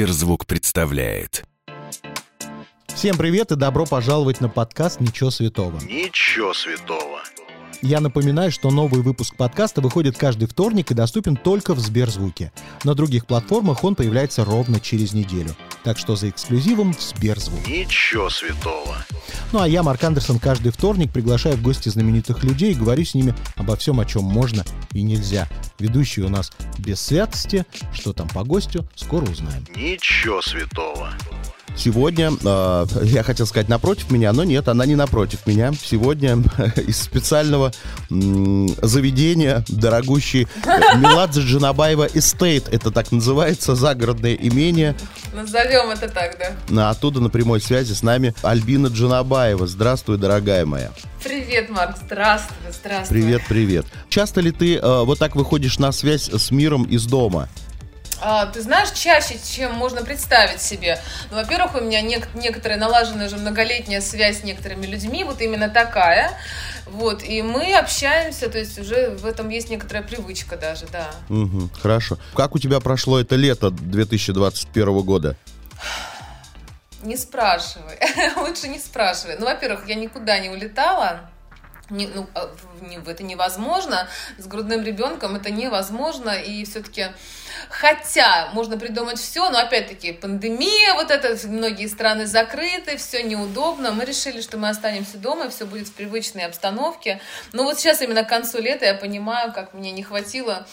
Сберзвук 0.00 0.46
представляет. 0.46 1.44
Всем 2.86 3.18
привет 3.18 3.52
и 3.52 3.56
добро 3.56 3.84
пожаловать 3.84 4.40
на 4.40 4.48
подкаст 4.48 4.98
«Ничего 4.98 5.30
святого». 5.30 5.78
Ничего 5.80 6.54
святого. 6.54 7.20
Я 7.82 8.00
напоминаю, 8.00 8.52
что 8.52 8.70
новый 8.70 9.00
выпуск 9.00 9.34
подкаста 9.36 9.80
выходит 9.80 10.18
каждый 10.18 10.46
вторник 10.46 10.90
и 10.90 10.94
доступен 10.94 11.36
только 11.36 11.74
в 11.74 11.78
Сберзвуке. 11.78 12.52
На 12.84 12.94
других 12.94 13.24
платформах 13.26 13.84
он 13.84 13.94
появляется 13.94 14.44
ровно 14.44 14.80
через 14.80 15.14
неделю. 15.14 15.56
Так 15.82 15.96
что 15.96 16.14
за 16.14 16.28
эксклюзивом 16.28 16.92
в 16.92 17.00
Сберзвук. 17.00 17.66
Ничего 17.66 18.28
святого. 18.28 18.98
Ну 19.52 19.60
а 19.60 19.68
я, 19.68 19.82
Марк 19.82 20.04
Андерсон, 20.04 20.38
каждый 20.38 20.72
вторник 20.72 21.10
приглашаю 21.10 21.56
в 21.56 21.62
гости 21.62 21.88
знаменитых 21.88 22.44
людей 22.44 22.72
и 22.72 22.76
говорю 22.76 23.04
с 23.04 23.14
ними 23.14 23.34
обо 23.56 23.76
всем, 23.76 23.98
о 23.98 24.04
чем 24.04 24.24
можно 24.24 24.62
и 24.92 25.00
нельзя. 25.00 25.48
Ведущий 25.78 26.22
у 26.22 26.28
нас 26.28 26.52
без 26.78 27.00
святости. 27.00 27.64
Что 27.94 28.12
там 28.12 28.28
по 28.28 28.44
гостю, 28.44 28.86
скоро 28.94 29.24
узнаем. 29.24 29.64
Ничего 29.74 30.42
святого. 30.42 31.14
Сегодня, 31.76 32.32
э, 32.44 32.86
я 33.04 33.22
хотел 33.22 33.46
сказать 33.46 33.68
напротив 33.68 34.10
меня, 34.10 34.32
но 34.32 34.44
нет, 34.44 34.68
она 34.68 34.84
не 34.86 34.96
напротив 34.96 35.46
меня. 35.46 35.72
Сегодня 35.72 36.42
из 36.76 37.00
специального 37.00 37.72
м, 38.10 38.68
заведения 38.82 39.64
дорогущий 39.68 40.46
Меладзе 40.96 41.40
Джанабаева 41.40 42.08
Эстейт. 42.12 42.68
Это 42.68 42.90
так 42.90 43.12
называется, 43.12 43.74
загородное 43.74 44.34
имение. 44.34 44.94
Назовем 45.32 45.90
это 45.90 46.08
так, 46.08 46.36
да. 46.68 46.90
Оттуда 46.90 47.20
на 47.20 47.30
прямой 47.30 47.60
связи 47.60 47.92
с 47.92 48.02
нами 48.02 48.34
Альбина 48.42 48.88
Джанабаева. 48.88 49.66
Здравствуй, 49.66 50.18
дорогая 50.18 50.66
моя. 50.66 50.90
Привет, 51.22 51.70
Марк, 51.70 51.96
здравствуй, 52.04 52.56
здравствуй. 52.72 53.20
Привет, 53.20 53.42
привет. 53.48 53.86
Часто 54.08 54.40
ли 54.40 54.50
ты 54.52 54.76
э, 54.76 55.04
вот 55.04 55.18
так 55.18 55.36
выходишь 55.36 55.78
на 55.78 55.92
связь 55.92 56.28
с 56.28 56.50
миром 56.50 56.84
из 56.84 57.06
дома? 57.06 57.48
А, 58.22 58.46
ты 58.46 58.60
знаешь, 58.60 58.90
чаще, 58.90 59.38
чем 59.42 59.72
можно 59.74 60.02
представить 60.02 60.60
себе. 60.60 61.00
Ну, 61.30 61.36
во-первых, 61.36 61.74
у 61.76 61.80
меня 61.80 62.02
нек- 62.02 62.28
некоторая 62.34 62.78
налаженная 62.78 63.26
уже 63.26 63.36
многолетняя 63.36 64.00
связь 64.00 64.40
с 64.40 64.44
некоторыми 64.44 64.86
людьми, 64.86 65.24
вот 65.24 65.40
именно 65.40 65.68
такая. 65.68 66.32
Вот, 66.86 67.22
и 67.22 67.40
мы 67.42 67.74
общаемся, 67.74 68.48
то 68.50 68.58
есть 68.58 68.78
уже 68.78 69.10
в 69.10 69.24
этом 69.24 69.48
есть 69.48 69.70
некоторая 69.70 70.02
привычка 70.02 70.56
даже, 70.56 70.86
да. 70.92 71.10
Мгм, 71.28 71.70
хорошо. 71.80 72.18
Как 72.34 72.54
у 72.54 72.58
тебя 72.58 72.80
прошло 72.80 73.20
это 73.20 73.36
лето 73.36 73.70
2021 73.70 75.00
года? 75.02 75.36
Не 77.02 77.16
спрашивай, 77.16 77.98
лучше 78.36 78.68
не 78.68 78.78
спрашивай. 78.78 79.36
Ну, 79.38 79.46
во-первых, 79.46 79.88
я 79.88 79.94
никуда 79.94 80.38
не 80.38 80.50
улетала, 80.50 81.30
не, 81.90 82.06
ну, 82.06 82.26
а, 82.34 82.50
не, 82.80 82.96
это 82.96 83.22
невозможно, 83.22 84.08
с 84.38 84.46
грудным 84.46 84.82
ребенком 84.82 85.36
это 85.36 85.50
невозможно, 85.50 86.30
и 86.30 86.64
все-таки, 86.64 87.08
хотя 87.68 88.50
можно 88.52 88.78
придумать 88.78 89.18
все, 89.18 89.50
но 89.50 89.58
опять-таки 89.58 90.12
пандемия, 90.12 90.94
вот 90.94 91.10
это, 91.10 91.36
многие 91.48 91.86
страны 91.86 92.26
закрыты, 92.26 92.96
все 92.96 93.22
неудобно, 93.22 93.92
мы 93.92 94.04
решили, 94.04 94.40
что 94.40 94.58
мы 94.58 94.68
останемся 94.68 95.18
дома, 95.18 95.46
и 95.46 95.50
все 95.50 95.66
будет 95.66 95.88
в 95.88 95.92
привычной 95.92 96.46
обстановке, 96.46 97.20
но 97.52 97.64
вот 97.64 97.78
сейчас 97.78 98.00
именно 98.02 98.24
к 98.24 98.28
концу 98.28 98.60
лета 98.60 98.86
я 98.86 98.94
понимаю, 98.94 99.52
как 99.52 99.74
мне 99.74 99.92
не 99.92 100.02
хватило 100.02 100.66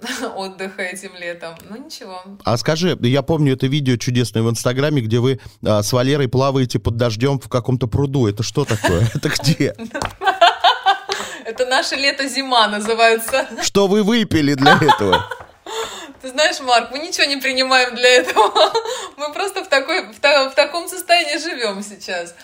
отдыха 0.36 0.82
этим 0.82 1.10
летом. 1.18 1.54
Ну 1.68 1.84
ничего. 1.84 2.22
А 2.44 2.56
скажи, 2.56 2.96
я 3.00 3.22
помню 3.22 3.54
это 3.54 3.66
видео 3.66 3.96
чудесное 3.96 4.42
в 4.42 4.50
Инстаграме, 4.50 5.02
где 5.02 5.18
вы 5.18 5.40
а, 5.64 5.82
с 5.82 5.92
Валерой 5.92 6.28
плаваете 6.28 6.78
под 6.78 6.96
дождем 6.96 7.38
в 7.38 7.48
каком-то 7.48 7.86
пруду. 7.86 8.26
Это 8.26 8.42
что 8.42 8.64
такое? 8.64 9.08
Это 9.14 9.28
где? 9.28 9.74
Это 11.56 11.64
наше 11.70 11.94
лето-зима 11.94 12.68
называется. 12.68 13.48
Что 13.62 13.86
вы 13.86 14.02
выпили 14.02 14.52
для 14.52 14.78
этого? 14.78 15.26
Ты 16.20 16.28
знаешь, 16.28 16.60
Марк, 16.60 16.90
мы 16.90 16.98
ничего 16.98 17.24
не 17.24 17.38
принимаем 17.38 17.94
для 17.94 18.10
этого. 18.16 18.74
Мы 19.16 19.32
просто 19.32 19.64
в, 19.64 19.68
такой, 19.68 20.02
в, 20.12 20.20
та- 20.20 20.50
в 20.50 20.54
таком 20.54 20.86
состоянии 20.86 21.38
живем 21.38 21.82
сейчас. 21.82 22.34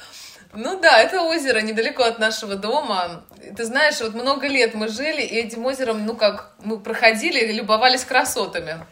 Ну 0.54 0.80
да, 0.80 0.98
это 0.98 1.20
озеро 1.20 1.60
недалеко 1.60 2.04
от 2.04 2.18
нашего 2.18 2.54
дома. 2.54 3.22
Ты 3.54 3.66
знаешь, 3.66 4.00
вот 4.00 4.14
много 4.14 4.46
лет 4.48 4.72
мы 4.72 4.88
жили, 4.88 5.20
и 5.20 5.36
этим 5.36 5.66
озером, 5.66 6.06
ну 6.06 6.16
как, 6.16 6.52
мы 6.64 6.80
проходили 6.80 7.52
любовались 7.52 8.04
красотами. 8.04 8.82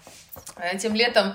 А 0.56 0.67
этим 0.67 0.94
летом 0.94 1.34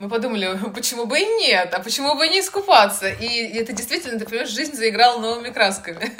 мы 0.00 0.08
подумали, 0.08 0.58
почему 0.74 1.06
бы 1.06 1.20
и 1.20 1.24
нет, 1.24 1.72
а 1.72 1.78
почему 1.78 2.16
бы 2.16 2.26
и 2.26 2.30
не 2.30 2.40
искупаться? 2.40 3.08
И 3.08 3.56
это 3.56 3.72
действительно, 3.72 4.18
ты 4.18 4.24
понимаешь, 4.24 4.50
жизнь 4.50 4.74
заиграла 4.74 5.20
новыми 5.20 5.50
красками. 5.50 6.12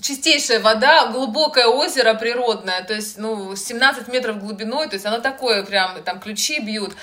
Чистейшая 0.00 0.60
вода, 0.60 1.10
глубокое 1.10 1.66
озеро 1.66 2.14
природное, 2.14 2.84
то 2.84 2.94
есть, 2.94 3.18
ну, 3.18 3.56
17 3.56 4.08
метров 4.08 4.38
глубиной, 4.40 4.88
то 4.88 4.94
есть 4.94 5.06
оно 5.06 5.18
такое 5.20 5.64
прям, 5.64 6.02
там 6.04 6.20
ключи 6.20 6.60
бьют, 6.60 6.94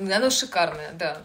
оно 0.00 0.30
шикарное, 0.30 0.92
да. 0.98 1.18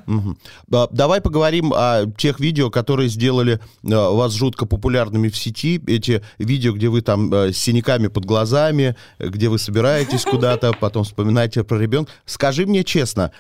А, 0.71 0.87
Давай 0.91 1.21
поговорим 1.21 1.73
о 1.73 2.05
тех 2.17 2.39
видео, 2.39 2.69
которые 2.69 3.09
сделали 3.09 3.59
а, 3.83 4.11
вас 4.11 4.33
жутко 4.33 4.65
популярными 4.65 5.29
в 5.29 5.37
сети. 5.37 5.81
Эти 5.87 6.23
видео, 6.37 6.73
где 6.73 6.89
вы 6.89 7.01
там 7.01 7.33
а, 7.33 7.51
с 7.51 7.57
синяками 7.57 8.07
под 8.07 8.25
глазами, 8.25 8.95
где 9.19 9.49
вы 9.49 9.57
собираетесь 9.57 10.23
куда-то, 10.25 10.73
потом 10.73 11.03
вспоминаете 11.03 11.63
про 11.63 11.77
ребенка. 11.77 12.11
Скажи 12.25 12.65
мне 12.65 12.83
честно, 12.83 13.31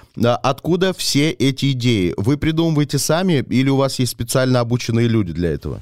откуда 0.43 0.93
все 0.93 1.31
эти 1.31 1.71
идеи? 1.73 2.13
Вы 2.17 2.37
придумываете 2.37 2.97
сами 2.97 3.45
или 3.49 3.69
у 3.69 3.77
вас 3.77 3.99
есть 3.99 4.11
специально 4.11 4.59
обученные 4.59 5.07
люди 5.07 5.33
для 5.33 5.51
этого? 5.51 5.81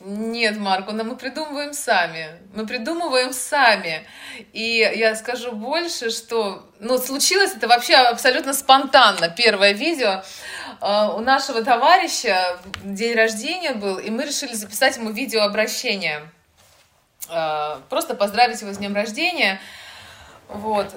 Нет, 0.00 0.56
Марко, 0.56 0.92
но 0.92 1.04
мы 1.04 1.14
придумываем 1.16 1.74
сами. 1.74 2.30
Мы 2.54 2.66
придумываем 2.66 3.34
сами. 3.34 4.06
И 4.54 4.90
я 4.96 5.14
скажу 5.14 5.52
больше, 5.52 6.08
что 6.08 6.66
ну, 6.78 6.96
случилось 6.96 7.52
это 7.54 7.68
вообще 7.68 7.96
абсолютно 7.96 8.54
спонтанно. 8.54 9.28
Первое 9.28 9.72
видео. 9.72 10.22
Э, 10.80 11.08
У 11.14 11.20
нашего 11.20 11.62
товарища 11.62 12.58
день 12.82 13.14
рождения 13.14 13.74
был, 13.74 13.98
и 13.98 14.08
мы 14.08 14.24
решили 14.24 14.54
записать 14.54 14.96
ему 14.96 15.10
видеообращение. 15.10 16.30
Э, 17.28 17.76
Просто 17.90 18.14
поздравить 18.14 18.62
его 18.62 18.72
с 18.72 18.78
днем 18.78 18.94
рождения. 18.94 19.60
Вот. 20.48 20.94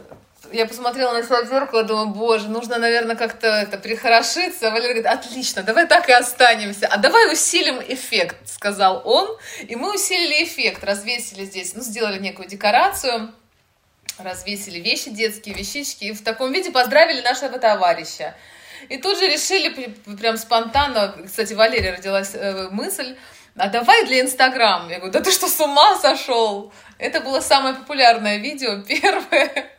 Я 0.53 0.67
посмотрела 0.67 1.13
на 1.13 1.23
себя 1.23 1.41
в 1.41 1.47
зеркало, 1.47 1.83
думаю, 1.83 2.09
боже, 2.09 2.47
нужно, 2.47 2.77
наверное, 2.77 3.15
как-то 3.15 3.47
это 3.47 3.79
прихорошиться. 3.79 4.69
Валерий 4.69 5.01
говорит, 5.01 5.07
отлично, 5.07 5.63
давай 5.63 5.87
так 5.87 6.07
и 6.09 6.11
останемся. 6.11 6.85
А 6.85 6.97
давай 6.97 7.33
усилим 7.33 7.81
эффект, 7.81 8.37
сказал 8.45 9.01
он. 9.03 9.35
И 9.67 9.75
мы 9.75 9.95
усилили 9.95 10.43
эффект, 10.43 10.83
развесили 10.83 11.45
здесь, 11.45 11.73
ну, 11.73 11.81
сделали 11.81 12.19
некую 12.19 12.47
декорацию, 12.47 13.33
развесили 14.19 14.79
вещи 14.79 15.09
детские, 15.09 15.55
вещички, 15.55 16.03
и 16.03 16.13
в 16.13 16.23
таком 16.23 16.51
виде 16.51 16.69
поздравили 16.69 17.21
нашего 17.21 17.57
товарища. 17.57 18.35
И 18.89 18.97
тут 18.97 19.17
же 19.17 19.25
решили 19.25 19.69
прям 20.19 20.37
спонтанно, 20.37 21.15
кстати, 21.25 21.53
Валерия 21.53 21.93
родилась 21.93 22.35
э, 22.35 22.69
мысль, 22.69 23.17
а 23.55 23.69
давай 23.69 24.05
для 24.05 24.21
Инстаграма. 24.21 24.91
Я 24.91 24.97
говорю, 24.97 25.13
да 25.13 25.21
ты 25.21 25.31
что, 25.31 25.47
с 25.47 25.59
ума 25.59 25.97
сошел? 25.97 26.71
Это 26.99 27.21
было 27.21 27.39
самое 27.39 27.73
популярное 27.73 28.37
видео, 28.37 28.83
первое. 28.87 29.73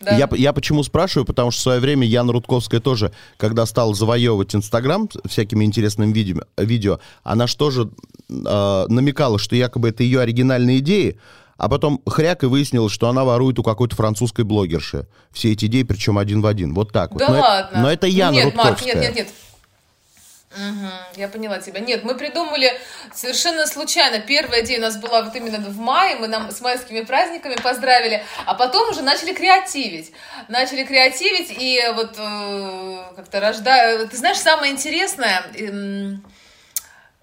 Да. 0.00 0.16
Я, 0.16 0.28
я 0.32 0.52
почему 0.52 0.82
спрашиваю, 0.82 1.24
потому 1.24 1.50
что 1.50 1.60
в 1.60 1.62
свое 1.62 1.80
время 1.80 2.06
Яна 2.06 2.32
Рудковская 2.32 2.80
тоже, 2.80 3.12
когда 3.38 3.64
стала 3.64 3.94
завоевывать 3.94 4.54
Инстаграм 4.54 5.08
всякими 5.24 5.64
интересными 5.64 6.12
видео, 6.12 6.42
видео 6.58 7.00
она 7.22 7.46
же 7.46 7.56
тоже 7.56 7.90
э, 8.28 8.86
намекала, 8.88 9.38
что 9.38 9.56
якобы 9.56 9.88
это 9.88 10.02
ее 10.02 10.20
оригинальные 10.20 10.78
идеи, 10.80 11.18
а 11.56 11.70
потом 11.70 12.02
хряк 12.06 12.42
и 12.42 12.46
выяснилось, 12.46 12.92
что 12.92 13.08
она 13.08 13.24
ворует 13.24 13.58
у 13.58 13.62
какой-то 13.62 13.96
французской 13.96 14.44
блогерши. 14.44 15.06
Все 15.32 15.52
эти 15.52 15.64
идеи, 15.64 15.82
причем 15.84 16.18
один 16.18 16.42
в 16.42 16.46
один. 16.46 16.74
Вот 16.74 16.92
так 16.92 17.12
вот. 17.12 17.18
Да 17.18 17.28
но, 17.28 17.34
это- 17.36 17.42
ладно. 17.44 17.80
но 17.80 17.90
это 17.90 18.06
Яна 18.06 18.34
нет, 18.34 18.44
Рудковская. 18.46 18.74
Марк, 18.74 18.84
нет, 18.84 18.96
нет, 18.96 19.14
нет. 19.16 19.28
Мгм, 20.54 20.90
я 21.16 21.28
поняла 21.28 21.58
тебя. 21.58 21.80
Нет, 21.80 22.04
мы 22.04 22.14
придумали 22.14 22.72
совершенно 23.12 23.66
случайно. 23.66 24.20
Первая 24.20 24.62
идея 24.62 24.78
у 24.78 24.82
нас 24.82 24.96
была 24.96 25.22
вот 25.22 25.34
именно 25.34 25.58
в 25.58 25.76
мае, 25.78 26.16
мы 26.16 26.28
нам 26.28 26.50
с 26.50 26.60
майскими 26.60 27.02
праздниками 27.02 27.56
поздравили, 27.56 28.24
а 28.46 28.54
потом 28.54 28.88
уже 28.90 29.02
начали 29.02 29.34
креативить. 29.34 30.12
Начали 30.48 30.84
креативить 30.84 31.50
и 31.50 31.82
вот 31.94 32.14
э, 32.18 33.14
как-то 33.16 33.40
рождая... 33.40 34.06
Ты 34.06 34.16
знаешь, 34.16 34.38
самое 34.38 34.72
интересное... 34.72 35.42
эм, 35.54 36.24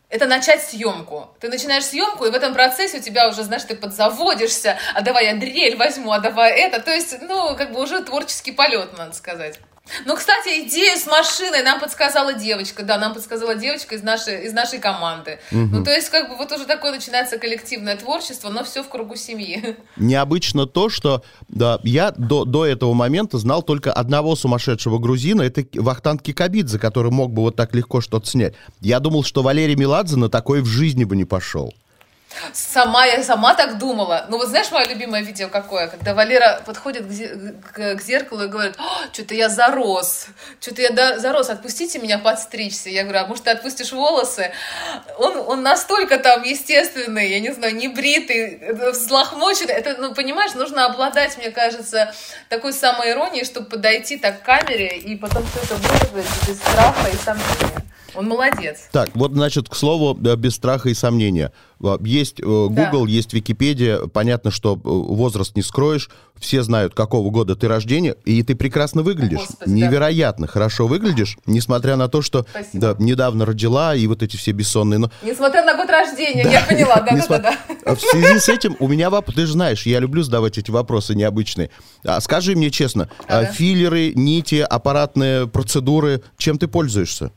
это 0.10 0.28
начать 0.28 0.64
съемку. 0.64 1.36
Ты 1.40 1.50
начинаешь 1.50 1.86
съемку, 1.86 2.26
и 2.26 2.30
в 2.30 2.36
этом 2.36 2.54
процессе 2.54 3.00
у 3.00 3.02
тебя 3.02 3.28
уже, 3.30 3.42
знаешь, 3.44 3.64
ты 3.64 3.76
подзаводишься, 3.76 4.78
а 4.94 5.02
давай 5.02 5.26
я 5.26 5.34
дрель 5.34 5.76
возьму, 5.76 6.12
а 6.12 6.20
давай 6.20 6.52
это. 6.52 6.80
То 6.80 6.92
есть, 6.92 7.20
ну, 7.22 7.56
как 7.56 7.72
бы 7.72 7.82
уже 7.82 8.00
творческий 8.04 8.52
полет, 8.52 8.96
надо 8.96 9.14
сказать. 9.16 9.58
Ну, 10.06 10.16
кстати, 10.16 10.66
идею 10.66 10.98
с 10.98 11.06
машиной 11.08 11.62
нам 11.62 11.80
подсказала 11.80 12.34
девочка, 12.34 12.84
да, 12.84 12.98
нам 12.98 13.14
подсказала 13.14 13.56
девочка 13.56 13.96
из 13.96 14.02
нашей, 14.02 14.46
из 14.46 14.54
нашей 14.54 14.80
команды. 14.80 15.40
Ну, 15.52 15.84
то 15.84 15.92
есть, 15.92 16.10
как 16.10 16.30
бы 16.30 16.36
вот 16.36 16.52
уже 16.52 16.66
такое 16.66 16.92
начинается 16.92 17.38
коллективное 17.38 17.98
творчество, 17.98 18.50
но 18.50 18.64
все 18.64 18.82
в 18.84 18.90
кругу 18.90 19.16
семьи. 19.16 19.76
Необычно 19.98 20.66
то, 20.68 20.90
что 20.90 21.24
да, 21.50 21.80
я 21.84 22.12
до, 22.12 22.46
до 22.46 22.66
этого 22.66 22.94
момента 22.94 23.38
знал 23.38 23.62
только 23.62 23.92
одного 23.92 24.36
сумасшедшего 24.36 25.00
грузина, 25.00 25.42
это 25.42 25.66
Вахтанг 25.74 26.22
Кикабидзе, 26.22 26.80
который 26.80 27.12
мог 27.12 27.32
бы 27.32 27.42
вот 27.42 27.56
так 27.56 27.76
легко 27.76 28.00
что-то 28.00 28.28
снять. 28.28 28.54
Я 28.80 29.00
думал, 29.00 29.24
что 29.24 29.42
Валерий 29.42 29.76
Меладзе 29.76 30.16
на 30.16 30.30
такое 30.30 30.62
в 30.62 30.66
жизни 30.66 31.04
бы 31.04 31.16
не 31.16 31.26
пошел. 31.26 31.74
Сама, 32.54 33.06
я 33.06 33.24
сама 33.24 33.54
так 33.56 33.78
думала. 33.78 34.26
Ну, 34.30 34.38
вот 34.38 34.48
знаешь, 34.50 34.72
мое 34.72 34.86
любимое 34.86 35.22
видео 35.22 35.50
какое? 35.50 35.88
Когда 35.88 36.14
Валера 36.14 36.62
подходит 36.66 37.06
к, 37.06 37.10
зе- 37.10 37.62
к- 37.74 37.96
к 37.96 38.02
зеркалу 38.02 38.44
и 38.44 38.48
говорит, 38.48 38.76
что-то 39.12 39.34
я 39.36 39.50
зарос, 39.50 40.28
что-то 40.60 40.82
я 40.82 41.20
зарос, 41.20 41.50
отпустите 41.50 42.00
меня 42.00 42.18
подстричься. 42.20 42.90
Я 42.90 43.04
говорю, 43.04 43.20
а 43.20 43.28
может, 43.28 43.44
ты 43.44 43.52
отпустишь 43.52 43.92
волосы? 43.92 44.52
Он, 45.18 45.38
он 45.38 45.64
настолько 45.64 46.18
там 46.18 46.44
естественный, 46.44 47.30
я 47.30 47.40
не 47.40 47.52
знаю, 47.54 47.76
не 47.76 47.88
бритый, 47.88 48.58
э, 48.60 48.92
взлохмоченный. 48.92 49.74
Это, 49.74 49.96
ну, 50.02 50.14
понимаешь, 50.14 50.54
нужно 50.54 50.86
обладать, 50.86 51.38
мне 51.38 51.52
кажется, 51.52 52.14
такой 52.50 52.74
самой 52.74 53.12
иронией, 53.12 53.46
чтобы 53.46 53.68
подойти 53.70 54.18
так 54.18 54.42
к 54.42 54.46
камере 54.46 54.98
и 54.98 55.16
потом 55.16 55.46
все 55.48 55.60
это 55.64 55.76
выразить 55.76 56.48
без 56.48 56.58
страха 56.58 57.10
и 57.12 57.16
сомнения. 57.18 57.84
Он 58.16 58.28
молодец. 58.28 58.90
Так, 58.92 59.10
вот, 59.16 59.32
значит, 59.34 59.70
к 59.70 59.76
слову, 59.76 60.18
э, 60.24 60.36
без 60.36 60.56
страха 60.56 60.90
и 60.90 60.94
сомнения. 60.94 61.52
Э, 61.82 61.98
Есть 62.02 62.40
э, 62.40 62.44
Google, 62.44 63.06
есть 63.08 63.34
Википедия. 63.34 64.08
Понятно, 64.08 64.52
что 64.52 64.76
возраст 64.76 65.56
не 65.56 65.62
скроешь. 65.62 66.10
Все 66.40 66.62
знают, 66.64 66.94
какого 66.94 67.30
года 67.30 67.56
ты 67.56 67.68
рождения. 67.68 68.16
И 68.26 68.42
ты 68.44 68.56
прекрасно 68.56 69.02
выглядишь. 69.02 69.40
Господи, 69.40 69.70
да. 69.70 69.72
Невероятно 69.72 70.48
хорошо 70.48 70.88
выглядишь, 70.88 71.38
несмотря 71.46 71.96
на 71.96 72.08
то, 72.10 72.22
что 72.22 72.46
Спасибо. 72.50 72.80
да, 72.80 72.96
недавно 73.00 73.46
родила, 73.46 73.96
и 73.96 74.06
вот 74.08 74.24
эти 74.24 74.36
все 74.36 74.52
бессонные... 74.52 74.98
Но 75.00 75.12
Несмотря 75.24 75.64
на 75.64 75.76
год 75.78 75.90
рождения, 75.90 76.44
я 76.52 76.62
поняла, 76.62 76.96
да, 77.00 77.06
да, 77.06 77.12
Несма- 77.18 77.42
да, 77.42 77.56
да. 77.86 77.96
В 77.96 78.02
связи 78.02 78.40
с 78.40 78.50
этим 78.50 78.76
у 78.80 78.88
меня 78.88 79.10
вопрос, 79.10 79.36
ты 79.36 79.46
же 79.46 79.54
знаешь, 79.54 79.86
я 79.86 80.00
люблю 80.00 80.24
задавать 80.24 80.58
эти 80.58 80.72
вопросы 80.72 81.16
необычные. 81.16 81.70
А 82.04 82.20
скажи 82.20 82.56
мне 82.56 82.70
честно, 82.72 83.10
а, 83.28 83.40
Ага. 83.40 83.52
филлеры, 83.54 84.12
нити, 84.14 84.56
аппаратные 84.68 85.48
процедуры, 85.48 86.22
чем 86.38 86.58
ты 86.58 86.68
пользуешься? 86.68 87.32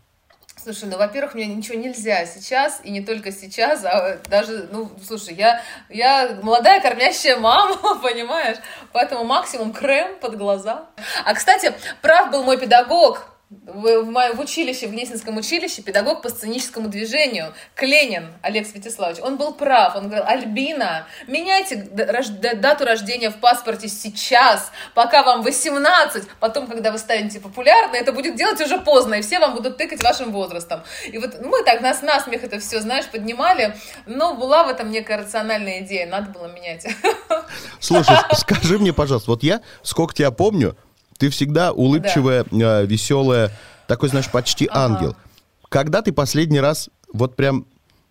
Слушай, 0.66 0.88
ну, 0.88 0.98
во-первых, 0.98 1.34
мне 1.34 1.46
ничего 1.46 1.78
нельзя 1.78 2.26
сейчас, 2.26 2.80
и 2.82 2.90
не 2.90 3.00
только 3.00 3.30
сейчас, 3.30 3.84
а 3.84 4.18
даже, 4.28 4.68
ну, 4.72 4.90
слушай, 5.06 5.32
я, 5.32 5.62
я 5.88 6.40
молодая 6.42 6.80
кормящая 6.80 7.36
мама, 7.36 7.76
понимаешь? 8.02 8.56
Поэтому 8.92 9.22
максимум 9.22 9.72
крем 9.72 10.18
под 10.20 10.36
глаза. 10.36 10.86
А, 11.24 11.34
кстати, 11.34 11.72
прав 12.02 12.32
был 12.32 12.42
мой 12.42 12.58
педагог, 12.58 13.28
в, 13.48 14.02
в 14.02 14.34
в 14.34 14.40
училище, 14.40 14.88
в 14.88 14.90
Гнесинском 14.90 15.36
училище, 15.36 15.80
педагог 15.80 16.20
по 16.20 16.28
сценическому 16.28 16.88
движению, 16.88 17.54
Кленин 17.76 18.34
Олег 18.42 18.66
Святиславович, 18.66 19.20
он 19.22 19.36
был 19.36 19.54
прав, 19.54 19.94
он 19.94 20.08
говорил, 20.08 20.24
Альбина, 20.26 21.06
меняйте 21.28 21.76
дату 21.76 22.84
рождения 22.84 23.30
в 23.30 23.36
паспорте 23.36 23.86
сейчас, 23.86 24.72
пока 24.94 25.22
вам 25.22 25.42
18, 25.42 26.24
потом, 26.40 26.66
когда 26.66 26.90
вы 26.90 26.98
станете 26.98 27.38
популярны, 27.38 27.94
это 27.94 28.12
будет 28.12 28.34
делать 28.34 28.60
уже 28.60 28.78
поздно, 28.78 29.14
и 29.14 29.22
все 29.22 29.38
вам 29.38 29.54
будут 29.54 29.76
тыкать 29.76 30.02
вашим 30.02 30.32
возрастом. 30.32 30.82
И 31.06 31.16
вот 31.18 31.40
мы 31.40 31.62
так 31.62 31.80
нас 31.80 32.02
насмех 32.02 32.42
это 32.42 32.58
все, 32.58 32.80
знаешь, 32.80 33.06
поднимали, 33.06 33.76
но 34.06 34.34
была 34.34 34.64
в 34.64 34.68
этом 34.68 34.90
некая 34.90 35.18
рациональная 35.18 35.82
идея, 35.82 36.08
надо 36.08 36.32
было 36.32 36.46
менять. 36.48 36.84
Слушай, 37.78 38.16
скажи 38.32 38.76
мне, 38.80 38.92
пожалуйста, 38.92 39.30
вот 39.30 39.44
я, 39.44 39.60
сколько 39.82 40.14
тебя 40.14 40.32
помню, 40.32 40.76
ты 41.16 41.30
всегда 41.30 41.72
улыбчивая, 41.72 42.44
э, 42.44 42.86
веселая, 42.86 43.50
такой, 43.86 44.08
знаешь, 44.08 44.30
почти 44.30 44.68
ангел. 44.70 45.16
Когда 45.68 46.02
ты 46.02 46.12
последний 46.12 46.60
раз 46.60 46.88
вот 47.12 47.36
прям 47.36 47.66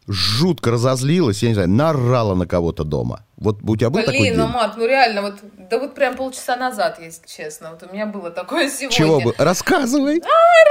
жутко 0.07 0.71
разозлилась, 0.71 1.41
я 1.41 1.49
не 1.49 1.55
знаю, 1.55 1.69
нарала 1.69 2.35
на 2.35 2.45
кого-то 2.45 2.83
дома? 2.83 3.25
Вот 3.37 3.57
у 3.63 3.75
тебя 3.75 3.89
был 3.89 4.01
такой 4.01 4.19
Блин, 4.19 4.37
ну, 4.37 4.45
день? 4.45 4.53
Марк, 4.53 4.75
ну 4.77 4.85
реально, 4.85 5.21
вот, 5.23 5.35
да 5.69 5.79
вот 5.79 5.95
прям 5.95 6.15
полчаса 6.15 6.55
назад, 6.55 6.99
если 7.01 7.25
честно, 7.27 7.71
вот 7.71 7.89
у 7.89 7.93
меня 7.93 8.05
было 8.05 8.29
такое 8.29 8.69
сегодня. 8.69 8.95
Чего 8.95 9.19
бы? 9.19 9.33
Рассказывай. 9.37 10.21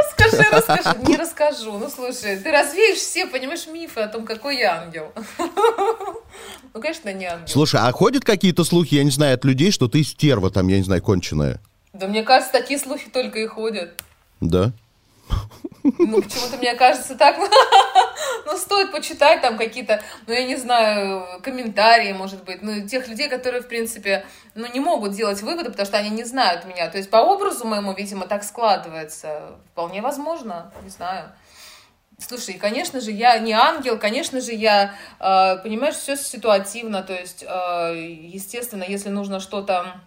Расскажи, 0.03 0.45
расскажи. 0.51 0.99
Не 1.07 1.17
расскажу. 1.17 1.79
Ну, 1.79 1.91
слушай, 1.91 2.39
ты 2.39 2.51
развеешь 2.51 2.99
все, 2.99 3.27
понимаешь, 3.27 3.67
мифы 3.67 4.01
о 4.01 4.09
том, 4.09 4.25
какой 4.25 4.59
я 4.59 4.83
ангел. 4.83 5.13
Ну, 6.73 6.81
конечно, 6.81 7.13
не 7.13 7.25
ангел. 7.25 7.47
Слушай, 7.47 7.81
а 7.85 7.93
ходят 7.93 8.25
какие-то 8.25 8.65
слухи, 8.65 8.97
я 8.97 9.05
не 9.05 9.13
знаю, 9.13 9.35
от 9.35 9.45
людей, 9.45 9.71
что 9.71 9.87
ты 9.87 10.03
стерва 10.03 10.51
там, 10.51 10.67
я 10.67 10.79
не 10.79 10.83
знаю, 10.83 11.01
конченая? 11.01 11.61
Да 11.95 12.09
мне 12.09 12.25
кажется, 12.25 12.53
такие 12.53 12.79
слухи 12.79 13.09
только 13.09 13.39
и 13.39 13.47
ходят. 13.47 14.03
Да? 14.41 14.73
Ну, 15.85 16.21
почему-то 16.23 16.57
мне 16.59 16.75
кажется 16.75 17.15
так. 17.15 17.37
Ну, 18.47 18.59
стоит 18.59 18.93
почитать 18.93 19.41
там 19.41 19.57
какие-то, 19.57 20.03
ну, 20.27 20.35
я 20.35 20.45
не 20.45 20.57
знаю, 20.57 21.41
комментарии, 21.43 22.13
может 22.13 22.45
быть, 22.45 22.61
ну, 22.61 22.87
тех 22.87 23.09
людей, 23.09 23.29
которые, 23.29 23.63
в 23.63 23.69
принципе, 23.69 24.27
ну, 24.55 24.71
не 24.71 24.81
могут 24.81 25.13
делать 25.13 25.41
выводы, 25.41 25.71
потому 25.71 25.87
что 25.87 25.97
они 25.97 26.11
не 26.11 26.25
знают 26.25 26.67
меня. 26.67 26.91
То 26.91 26.99
есть 26.99 27.09
по 27.09 27.17
образу 27.17 27.67
моему, 27.67 27.95
видимо, 27.95 28.27
так 28.27 28.45
складывается. 28.45 29.53
Вполне 29.73 30.03
возможно, 30.03 30.73
не 30.83 30.91
знаю. 30.91 31.33
Слушай, 32.19 32.55
конечно 32.55 33.01
же, 33.01 33.11
я 33.11 33.39
не 33.39 33.53
ангел, 33.53 33.99
конечно 33.99 34.41
же, 34.41 34.53
я, 34.53 34.95
э, 35.19 35.57
понимаешь, 35.63 35.97
все 35.97 36.17
ситуативно, 36.17 37.03
то 37.03 37.15
есть, 37.15 37.45
э, 37.47 37.95
естественно, 37.97 38.85
если 38.87 39.09
нужно 39.09 39.41
что-то 39.41 40.01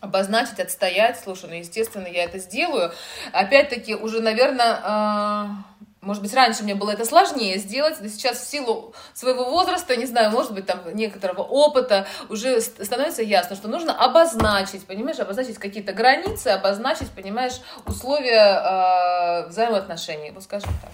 обозначить, 0.00 0.60
отстоять, 0.60 1.20
слушай, 1.22 1.48
ну, 1.48 1.54
естественно, 1.54 2.06
я 2.06 2.24
это 2.24 2.38
сделаю. 2.38 2.92
Опять-таки, 3.32 3.94
уже, 3.94 4.20
наверное, 4.20 5.64
может 6.00 6.22
быть, 6.22 6.32
раньше 6.32 6.62
мне 6.64 6.74
было 6.74 6.92
это 6.92 7.04
сложнее 7.04 7.58
сделать, 7.58 7.96
но 8.00 8.08
сейчас 8.08 8.38
в 8.38 8.48
силу 8.48 8.94
своего 9.12 9.44
возраста, 9.44 9.94
не 9.96 10.06
знаю, 10.06 10.30
может 10.30 10.54
быть, 10.54 10.64
там, 10.64 10.80
некоторого 10.94 11.42
опыта, 11.42 12.06
уже 12.30 12.60
ст- 12.62 12.82
становится 12.82 13.22
ясно, 13.22 13.54
что 13.54 13.68
нужно 13.68 13.92
обозначить, 13.92 14.86
понимаешь, 14.86 15.18
обозначить 15.18 15.58
какие-то 15.58 15.92
границы, 15.92 16.48
обозначить, 16.48 17.10
понимаешь, 17.10 17.60
условия 17.84 19.44
э, 19.44 19.48
взаимоотношений, 19.48 20.30
вот 20.30 20.42
скажем 20.42 20.70
так. 20.80 20.90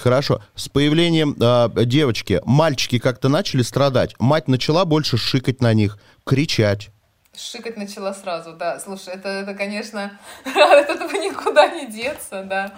Хорошо. 0.00 0.40
С 0.54 0.68
появлением 0.68 1.36
а, 1.40 1.68
девочки 1.68 2.40
мальчики 2.44 2.98
как-то 2.98 3.28
начали 3.28 3.62
страдать. 3.62 4.14
Мать 4.20 4.46
начала 4.48 4.84
больше 4.84 5.16
шикать 5.16 5.60
на 5.60 5.72
них, 5.72 5.98
кричать. 6.24 6.90
Шикать 7.38 7.76
начала 7.76 8.12
сразу, 8.14 8.52
да. 8.52 8.80
Слушай, 8.80 9.14
это, 9.14 9.28
это 9.28 9.54
конечно, 9.54 10.18
от 10.44 10.90
этого 10.90 11.12
никуда 11.12 11.68
не 11.68 11.86
деться, 11.86 12.42
да. 12.42 12.74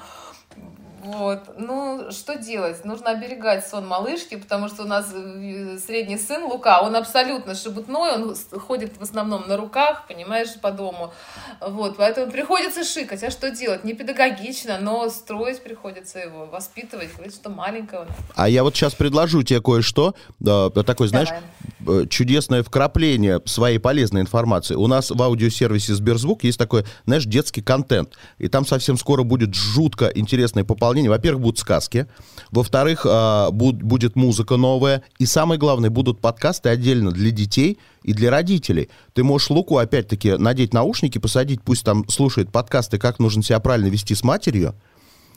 Вот. 1.03 1.55
Ну, 1.57 2.11
что 2.11 2.37
делать? 2.37 2.85
Нужно 2.85 3.11
оберегать 3.11 3.67
сон 3.67 3.87
малышки, 3.87 4.37
потому 4.37 4.69
что 4.69 4.83
у 4.83 4.87
нас 4.87 5.11
э, 5.15 5.79
средний 5.79 6.19
сын 6.19 6.45
Лука, 6.45 6.83
он 6.83 6.95
абсолютно 6.95 7.55
шебутной, 7.55 8.13
он 8.13 8.37
ходит 8.59 8.99
в 8.99 9.03
основном 9.03 9.49
на 9.49 9.57
руках, 9.57 10.07
понимаешь, 10.07 10.49
по 10.61 10.71
дому. 10.71 11.13
Вот, 11.61 11.97
поэтому 11.97 12.31
приходится 12.31 12.85
шикать. 12.85 13.23
А 13.25 13.31
что 13.31 13.51
делать? 13.51 13.83
Не 13.83 13.95
педагогично, 13.95 14.79
но 14.79 15.09
строить 15.09 15.63
приходится 15.63 16.19
его, 16.19 16.45
воспитывать, 16.45 17.15
говорить, 17.15 17.35
что 17.35 17.49
маленькая 17.49 18.01
он. 18.01 18.09
А 18.35 18.49
я 18.49 18.63
вот 18.63 18.77
сейчас 18.77 18.95
предложу 18.95 19.43
тебе 19.43 19.63
кое-что, 19.63 20.15
да, 20.39 20.69
такое, 20.69 21.09
знаешь, 21.09 21.31
э, 21.31 21.80
чудесное 22.09 22.63
вкрапление 22.63 23.41
своей 23.45 23.79
полезной 23.79 24.21
информации. 24.21 24.75
У 24.75 24.87
нас 24.87 25.11
в 25.11 25.23
аудиосервисе 25.23 25.95
Сберзвук 25.95 26.45
есть 26.45 26.59
такой, 26.59 26.85
знаешь, 27.07 27.25
детский 27.25 27.63
контент. 27.63 28.15
И 28.39 28.49
там 28.49 28.67
совсем 28.67 28.97
скоро 28.99 29.23
будет 29.23 29.55
жутко 29.55 30.11
интересное 30.15 30.65
пополнение. 30.65 31.11
Во-первых, 31.11 31.43
будут 31.43 31.59
сказки. 31.59 32.07
Во-вторых, 32.51 33.07
а, 33.09 33.51
буд- 33.51 33.83
будет 33.83 34.17
музыка 34.17 34.57
новая. 34.57 35.03
И 35.19 35.27
самое 35.27 35.59
главное, 35.59 35.91
будут 35.91 36.21
подкасты 36.21 36.69
отдельно 36.69 37.11
для 37.11 37.31
детей 37.31 37.79
и 38.03 38.13
для 38.13 38.31
родителей. 38.31 38.89
Ты 39.13 39.25
можешь 39.25 39.51
Луку, 39.51 39.79
опять-таки, 39.79 40.33
надеть 40.37 40.73
наушники, 40.75 41.19
посадить, 41.19 41.63
пусть 41.63 41.85
там 41.85 42.09
слушает 42.09 42.51
подкасты, 42.51 42.99
как 42.99 43.19
нужно 43.19 43.43
себя 43.43 43.61
правильно 43.61 43.89
вести 43.89 44.15
с 44.15 44.25
матерью, 44.25 44.75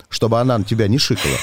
чтобы 0.10 0.39
она 0.39 0.57
на 0.57 0.63
тебя 0.63 0.88
не 0.88 0.98
шикала. 0.98 1.38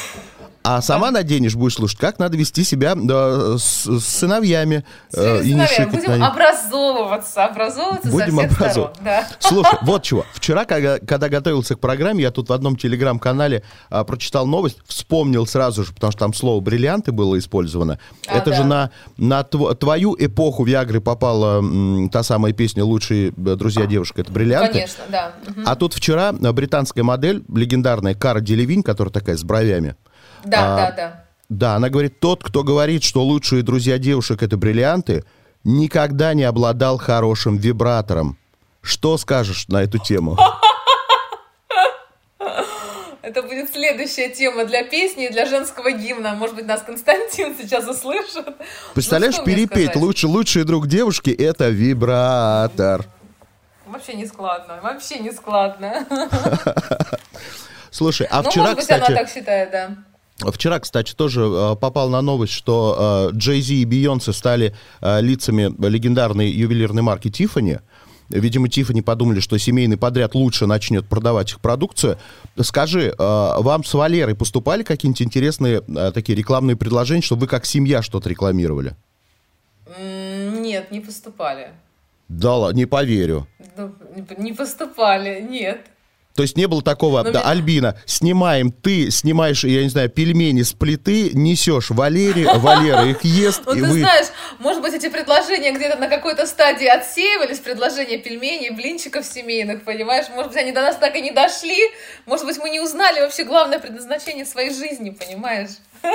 А 0.77 0.83
сама 0.83 1.11
наденешь, 1.11 1.57
будешь 1.57 1.75
слушать, 1.75 1.99
как 1.99 2.19
надо 2.21 2.37
вести 2.37 2.63
себя 2.63 2.95
да, 2.95 3.59
с, 3.59 3.87
с 3.87 4.05
сыновьями 4.05 4.85
э, 5.13 5.43
и 5.43 5.53
не 5.53 5.67
Сыновья, 5.67 5.67
шикать 5.67 5.93
на 5.93 5.99
будем 5.99 6.25
образовываться, 6.25 7.45
образовываться 7.45 8.09
Будем 8.09 8.37
со 8.37 8.47
всех 8.47 8.61
образовывать. 8.61 8.95
сторон. 8.97 9.05
Да. 9.05 9.29
Слушай, 9.41 9.79
вот 9.83 10.03
чего. 10.05 10.25
Вчера, 10.33 10.65
когда, 10.65 10.99
когда 11.01 11.29
готовился 11.29 11.75
к 11.75 11.81
программе, 11.81 12.23
я 12.23 12.31
тут 12.31 12.49
в 12.51 12.53
одном 12.53 12.77
телеграм-канале 12.77 13.65
а, 13.89 14.05
прочитал 14.05 14.47
новость, 14.47 14.79
вспомнил 14.87 15.45
сразу 15.47 15.85
же, 15.85 15.93
потому 15.93 16.13
что 16.13 16.21
там 16.21 16.35
слово 16.35 16.61
«бриллианты» 16.61 17.11
было 17.11 17.37
использовано. 17.37 17.99
А, 18.29 18.37
Это 18.39 18.51
да. 18.51 18.57
же 18.57 18.65
на, 18.65 18.91
на 19.17 19.41
тв- 19.41 19.75
твою 19.75 20.15
эпоху 20.19 20.63
Виагры 20.65 21.01
попала 21.01 21.59
м, 21.59 22.09
та 22.11 22.23
самая 22.23 22.53
песня 22.53 22.85
«Лучшие 22.85 23.31
э, 23.31 23.33
друзья 23.33 23.87
девушек»— 23.87 24.19
это 24.21 24.31
«бриллианты». 24.31 24.73
Конечно, 24.75 25.05
да. 25.09 25.33
Мгм. 25.49 25.65
А 25.67 25.75
тут 25.75 25.95
вчера 25.95 26.29
а, 26.29 26.53
британская 26.53 27.03
модель, 27.03 27.43
легендарная 27.53 28.15
Кара 28.15 28.41
Делевинь, 28.41 28.85
которая 28.85 29.13
такая 29.13 29.37
с 29.37 29.43
бровями, 29.43 29.97
Да, 30.45 30.75
а, 30.75 30.77
да, 30.77 30.91
да. 30.93 31.25
да, 31.49 31.75
она 31.77 31.89
говорит, 31.89 32.21
тот, 32.21 32.43
кто 32.43 32.63
говорит, 32.63 33.03
что 33.03 33.23
лучшие 33.23 33.63
друзья 33.63 33.99
девушек 33.99 34.43
это 34.43 34.57
бриллианты, 34.57 35.25
никогда 35.65 36.35
не 36.35 36.45
обладал 36.45 36.99
хорошим 36.99 37.57
вибратором. 37.57 38.39
Что 38.83 39.19
скажешь 39.19 39.69
на 39.69 39.83
эту 39.83 39.99
тему? 39.99 40.37
Это 43.23 43.43
будет 43.43 43.71
следующая 43.71 44.31
тема 44.31 44.65
для 44.65 44.83
песни 44.83 45.27
и 45.27 45.31
для 45.31 45.47
женского 45.47 45.93
гимна. 45.93 46.35
Может 46.35 46.57
быть, 46.57 46.67
нас 46.67 46.83
Константин 46.83 47.55
сейчас 47.61 47.87
услышит. 47.87 48.47
Представляешь, 48.95 49.37
Ну, 49.37 49.43
что 49.43 49.51
мне 49.51 49.67
перепеть 49.67 49.95
лучше, 49.95 50.27
лучшие 50.27 50.65
друг 50.65 50.89
девушки 50.89 51.31
это 51.31 51.69
вибратор. 51.69 53.05
Вообще 53.87 54.15
не 54.15 54.27
складно, 54.27 54.81
вообще 54.83 55.19
не 55.19 55.31
складно. 55.31 56.07
Слушай, 57.91 58.27
а 58.31 58.43
ну, 58.43 58.51
вчера, 58.51 58.63
может 58.63 58.77
быть, 58.77 58.83
кстати, 58.85 59.11
она 59.11 59.21
так 59.21 59.29
считает, 59.29 59.71
да. 59.71 59.91
Вчера, 60.41 60.81
кстати, 60.81 61.15
тоже 61.15 61.43
э, 61.43 61.77
попал 61.77 62.09
на 62.09 62.23
новость, 62.23 62.53
что 62.53 63.31
э, 63.33 63.37
Джей 63.37 63.61
Зи 63.61 63.83
и 63.83 63.85
Бейонсе 63.85 64.33
стали 64.33 64.75
э, 65.01 65.21
лицами 65.21 65.73
легендарной 65.87 66.51
ювелирной 66.51 67.03
марки 67.03 67.31
Тиффани. 67.31 67.81
Видимо, 68.29 68.69
Тиффани 68.69 69.01
подумали, 69.01 69.41
что 69.41 69.59
семейный 69.59 69.97
подряд 69.97 70.35
лучше 70.35 70.67
начнет 70.67 71.07
продавать 71.09 71.51
их 71.51 71.61
продукцию. 71.61 72.17
Скажи, 72.61 73.13
вам 73.19 73.83
с 73.83 73.93
Валерой 73.93 74.37
поступали 74.37 74.85
какие-нибудь 74.85 75.23
интересные 75.23 75.81
такие 76.13 76.39
рекламные 76.39 76.77
предложения, 76.77 77.23
чтобы 77.23 77.41
вы 77.41 77.47
как 77.49 77.67
семья 77.67 78.03
что-то 78.03 78.29
рекламировали? 78.29 78.95
Нет, 79.99 80.93
не 80.93 81.01
поступали. 81.01 81.71
Да 82.29 82.55
ладно, 82.55 82.79
не 82.79 82.87
поверю. 82.87 83.49
Ну, 83.77 83.93
Не 84.39 84.53
поступали, 84.53 85.41
нет. 85.41 85.87
То 86.35 86.43
есть 86.43 86.57
не 86.57 86.67
было 86.67 86.81
такого, 86.83 87.23
Ну, 87.23 87.33
да, 87.33 87.41
ми- 87.41 87.51
Альбина, 87.51 87.99
снимаем, 88.07 88.71
ты 88.73 89.11
снимаешь, 89.11 89.65
я 89.65 89.83
не 89.83 89.89
знаю, 89.89 90.09
пельмени 90.09 90.63
с 90.63 90.73
плиты, 90.73 91.31
несешь 91.35 91.91
Валере, 91.91 92.47
Валера 92.55 93.05
их 93.07 93.25
ест, 93.25 93.63
Ну, 93.67 93.73
ты 93.75 93.81
вы... 93.85 93.99
знаешь, 93.99 94.27
может 94.59 94.81
быть, 94.81 94.95
эти 94.95 95.09
предложения 95.09 95.73
где-то 95.73 95.97
на 95.99 96.09
какой-то 96.09 96.47
стадии 96.47 96.87
отсеивались, 96.87 97.59
предложения 97.59 98.19
пельменей, 98.19 98.71
блинчиков 98.71 99.27
семейных, 99.27 99.83
понимаешь? 99.85 100.27
Может 100.35 100.53
быть, 100.53 100.61
они 100.63 100.73
до 100.73 100.83
нас 100.83 100.97
так 100.97 101.17
и 101.17 101.21
не 101.21 101.33
дошли. 101.33 101.79
Может 102.27 102.47
быть, 102.47 102.59
мы 102.59 102.71
не 102.71 102.81
узнали 102.81 103.21
вообще 103.21 103.45
главное 103.45 103.79
предназначение 103.81 104.47
своей 104.47 104.73
жизни, 104.73 105.11
понимаешь? 105.11 105.71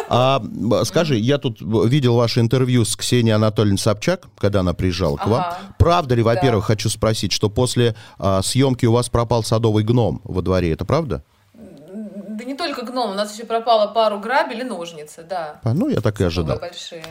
А 0.10 0.42
скажи, 0.84 1.16
я 1.18 1.38
тут 1.38 1.60
видел 1.62 2.16
ваше 2.16 2.40
интервью 2.40 2.86
с 2.86 2.96
Ксенией 2.96 3.36
Анатольевной 3.36 3.78
Собчак, 3.78 4.28
когда 4.38 4.60
она 4.62 4.74
приезжала 4.74 5.18
к 5.18 5.26
вам. 5.28 5.42
Ага. 5.42 5.58
Правда 5.80 6.16
ли, 6.16 6.22
во-первых, 6.24 6.64
Да. 6.64 6.68
хочу 6.68 6.90
спросить, 6.90 7.32
что 7.32 7.50
после 7.50 7.96
а, 8.20 8.42
съемки 8.42 8.86
у 8.86 8.92
вас 8.92 9.10
пропал 9.10 9.44
садовый 9.44 9.84
гном 9.84 10.22
во 10.24 10.42
дворе, 10.42 10.72
это 10.74 10.86
правда? 10.86 11.24
Да 11.54 12.44
не 12.44 12.54
только 12.56 12.86
гном, 12.86 13.12
у 13.12 13.14
нас 13.14 13.34
еще 13.34 13.46
пропало 13.46 13.88
пару 13.94 14.20
грабель 14.20 14.60
и 14.62 14.64
ножницы, 14.64 15.26
да. 15.28 15.60
А, 15.64 15.74
ну, 15.74 15.88
я 15.90 16.02
так 16.02 16.20
и 16.22 16.24
ожидал. 16.26 16.60
большие. 16.60 17.04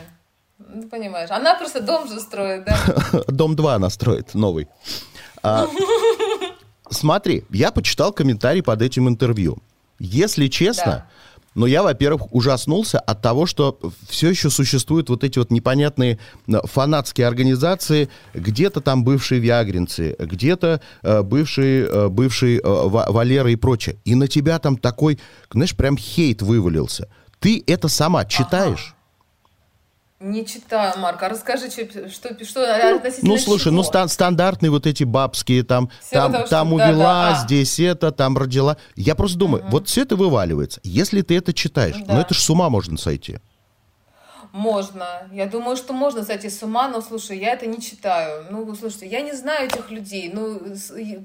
Ну, 0.57 0.87
понимаешь. 0.87 1.31
Она 1.31 1.55
просто 1.55 1.81
дом 1.81 2.07
же 2.07 2.19
строит, 2.19 2.63
да? 2.65 2.77
Дом 3.27 3.55
2 3.55 3.75
она 3.75 3.89
строит, 3.89 4.33
новый. 4.35 4.67
А, 5.43 5.67
смотри, 6.89 7.43
я 7.49 7.71
почитал 7.71 8.13
комментарий 8.13 8.63
под 8.63 8.81
этим 8.81 9.07
интервью. 9.09 9.57
Если 9.99 10.47
честно, 10.47 10.85
Да. 10.85 11.05
Но 11.55 11.65
я, 11.65 11.83
во-первых, 11.83 12.33
ужаснулся 12.33 12.99
от 12.99 13.21
того, 13.21 13.45
что 13.45 13.79
все 14.07 14.29
еще 14.29 14.49
существуют 14.49 15.09
вот 15.09 15.23
эти 15.23 15.39
вот 15.39 15.51
непонятные 15.51 16.19
э, 16.47 16.53
фанатские 16.65 17.27
организации, 17.27 18.09
где-то 18.33 18.81
там 18.81 19.03
бывшие 19.03 19.39
виагринцы, 19.39 20.15
где-то 20.19 20.81
э, 21.01 21.21
бывшие, 21.23 21.87
э, 21.87 22.07
бывшие 22.09 22.59
э, 22.59 22.61
Ва- 22.65 23.07
Валера 23.09 23.49
и 23.49 23.55
прочее. 23.55 23.97
И 24.03 24.15
на 24.15 24.27
тебя 24.27 24.59
там 24.59 24.77
такой, 24.77 25.17
знаешь, 25.51 25.75
прям 25.75 25.97
хейт 25.97 26.41
вывалился. 26.41 27.07
Ты 27.39 27.63
это 27.67 27.87
сама 27.87 28.25
читаешь? 28.25 28.94
Не 30.21 30.45
читаю, 30.45 30.97
Марк, 30.97 31.21
а 31.23 31.29
расскажи, 31.29 31.69
что, 31.69 32.09
что, 32.09 32.45
что 32.45 32.95
относительно 32.95 33.33
Ну, 33.33 33.37
слушай, 33.37 33.67
ну 33.71 33.81
чего? 33.81 33.91
стан- 33.91 34.07
стандартные 34.07 34.69
вот 34.71 34.87
эти 34.87 35.03
бабские, 35.03 35.63
там, 35.63 35.89
там, 36.09 36.33
что- 36.33 36.49
там 36.49 36.69
да, 36.69 36.73
увела, 36.85 37.31
да, 37.31 37.41
а. 37.41 37.43
здесь 37.43 37.79
это, 37.81 38.11
там 38.13 38.37
родила. 38.37 38.77
Я 38.95 39.15
просто 39.15 39.37
думаю, 39.37 39.65
вот 39.67 39.89
все 39.89 40.03
это 40.03 40.15
вываливается. 40.15 40.79
Если 40.83 41.21
ты 41.21 41.35
это 41.37 41.51
читаешь, 41.53 41.97
ну 41.97 42.05
Да. 42.07 42.21
это 42.21 42.33
ж 42.33 42.39
с 42.39 42.49
ума 42.49 42.69
можно 42.69 42.97
сойти. 42.97 43.39
Можно. 44.53 45.27
Я 45.33 45.47
думаю, 45.47 45.75
что 45.75 45.91
можно 45.91 46.23
сойти 46.23 46.49
с 46.49 46.63
ума, 46.63 46.87
но 46.87 47.01
слушай, 47.01 47.37
я 47.37 47.51
это 47.51 47.65
не 47.65 47.81
читаю. 47.81 48.45
Ну, 48.49 48.73
слушайте, 48.73 49.07
я 49.07 49.19
не 49.19 49.33
знаю 49.33 49.67
этих 49.67 49.91
людей. 49.91 50.31
Ну, 50.33 50.61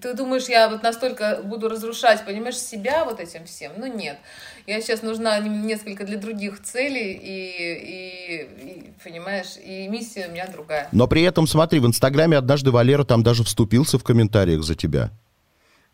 ты 0.02 0.14
думаешь, 0.14 0.48
я 0.48 0.68
вот 0.68 0.82
настолько 0.82 1.40
буду 1.44 1.68
разрушать, 1.68 2.24
понимаешь, 2.24 2.58
себя 2.58 3.04
вот 3.04 3.20
этим 3.20 3.44
всем? 3.44 3.70
Ну, 3.76 3.86
нет. 3.86 4.18
Я 4.66 4.80
сейчас 4.80 5.02
нужна 5.02 5.38
несколько 5.40 6.04
для 6.04 6.16
других 6.18 6.62
целей, 6.62 7.12
и, 7.12 7.50
и- 7.94 8.68
и, 8.68 8.92
понимаешь, 9.02 9.56
и 9.64 9.88
миссия 9.88 10.28
у 10.28 10.32
меня 10.32 10.46
другая. 10.46 10.88
Но 10.92 11.06
при 11.06 11.22
этом, 11.22 11.46
смотри, 11.46 11.80
в 11.80 11.86
Инстаграме 11.86 12.36
однажды 12.36 12.70
Валера 12.70 13.04
там 13.04 13.22
даже 13.22 13.44
вступился 13.44 13.98
в 13.98 14.04
комментариях 14.04 14.62
за 14.62 14.74
тебя. 14.74 15.10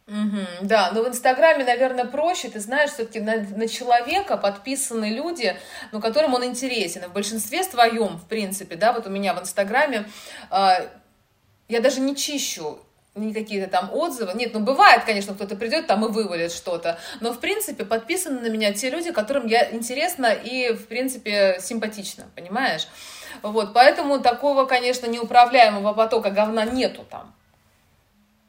Мгм, 0.06 0.46
Да, 0.62 0.92
но 0.94 1.02
в 1.02 1.08
Инстаграме, 1.08 1.64
наверное, 1.64 2.04
проще. 2.04 2.48
Ты 2.48 2.60
знаешь, 2.60 2.90
все-таки 2.92 3.18
на, 3.18 3.38
на 3.56 3.66
человека 3.66 4.36
подписаны 4.36 5.06
люди, 5.06 5.56
ну, 5.90 6.00
которым 6.00 6.34
он 6.34 6.44
интересен. 6.44 7.02
И 7.02 7.06
в 7.08 7.12
большинстве 7.12 7.64
своем, 7.64 8.16
в 8.18 8.24
принципе, 8.28 8.76
да, 8.76 8.92
вот 8.92 9.06
у 9.08 9.10
меня 9.10 9.34
в 9.34 9.40
Инстаграме 9.40 10.08
а, 10.48 10.78
я 11.68 11.80
даже 11.80 12.00
не 12.00 12.14
чищу 12.14 12.78
ни 13.16 13.32
какие-то 13.32 13.70
там 13.70 13.90
отзывы. 13.92 14.32
Нет, 14.34 14.52
ну 14.54 14.60
бывает, 14.60 15.04
конечно, 15.04 15.34
кто-то 15.34 15.56
придет 15.56 15.86
там 15.86 16.04
и 16.04 16.08
вывалит 16.08 16.52
что-то. 16.52 16.98
Но, 17.20 17.32
в 17.32 17.40
принципе, 17.40 17.84
подписаны 17.84 18.40
на 18.40 18.48
меня 18.48 18.72
те 18.72 18.90
люди, 18.90 19.10
которым 19.10 19.46
я 19.46 19.70
интересна 19.72 20.26
и, 20.26 20.72
в 20.72 20.86
принципе, 20.86 21.58
симпатична, 21.60 22.26
понимаешь? 22.34 22.86
Вот, 23.42 23.72
поэтому 23.72 24.20
такого, 24.20 24.66
конечно, 24.66 25.06
неуправляемого 25.06 25.92
потока 25.94 26.30
говна 26.30 26.64
нету 26.64 27.04
там. 27.10 27.34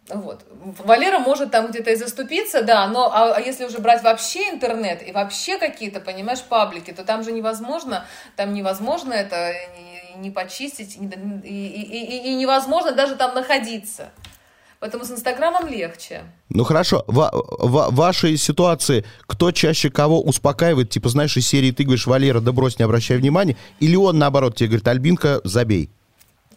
Вот. 0.09 0.45
Валера 0.79 1.19
может 1.19 1.51
там 1.51 1.67
где-то 1.67 1.91
и 1.91 1.95
заступиться, 1.95 2.61
да, 2.61 2.87
но 2.87 3.11
а, 3.13 3.35
а 3.35 3.41
если 3.41 3.65
уже 3.65 3.79
брать 3.79 4.03
вообще 4.03 4.49
интернет 4.51 5.05
и 5.05 5.11
вообще 5.11 5.57
какие-то, 5.57 5.99
понимаешь, 5.99 6.41
паблики, 6.41 6.91
то 6.91 7.03
там 7.03 7.23
же 7.23 7.33
невозможно, 7.33 8.05
там 8.37 8.53
невозможно 8.53 9.11
это 9.11 9.53
не, 9.77 10.21
не 10.21 10.31
почистить, 10.31 10.95
и- 10.95 11.03
и- 11.03 12.05
и- 12.05 12.31
и 12.31 12.35
невозможно 12.35 12.93
даже 12.93 13.15
там 13.15 13.35
находиться. 13.35 14.11
Поэтому 14.79 15.05
с 15.05 15.11
Инстаграмом 15.11 15.67
легче. 15.67 16.21
Ну 16.49 16.63
хорошо, 16.63 17.03
в, 17.07 17.29
в 17.33 17.95
вашей 17.95 18.37
ситуации 18.37 19.05
кто 19.21 19.51
чаще 19.51 19.89
кого 19.89 20.21
успокаивает, 20.21 20.89
типа, 20.89 21.09
знаешь, 21.09 21.35
из 21.35 21.47
серии 21.47 21.71
ты 21.71 21.83
говоришь, 21.83 22.05
Валера, 22.05 22.39
да 22.39 22.51
брось, 22.51 22.77
не 22.77 22.85
обращай 22.85 23.17
внимания, 23.17 23.57
или 23.79 23.95
он, 23.95 24.19
наоборот, 24.19 24.55
тебе 24.55 24.69
говорит, 24.69 24.87
Альбинка, 24.87 25.41
забей. 25.43 25.89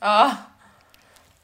А, 0.00 0.32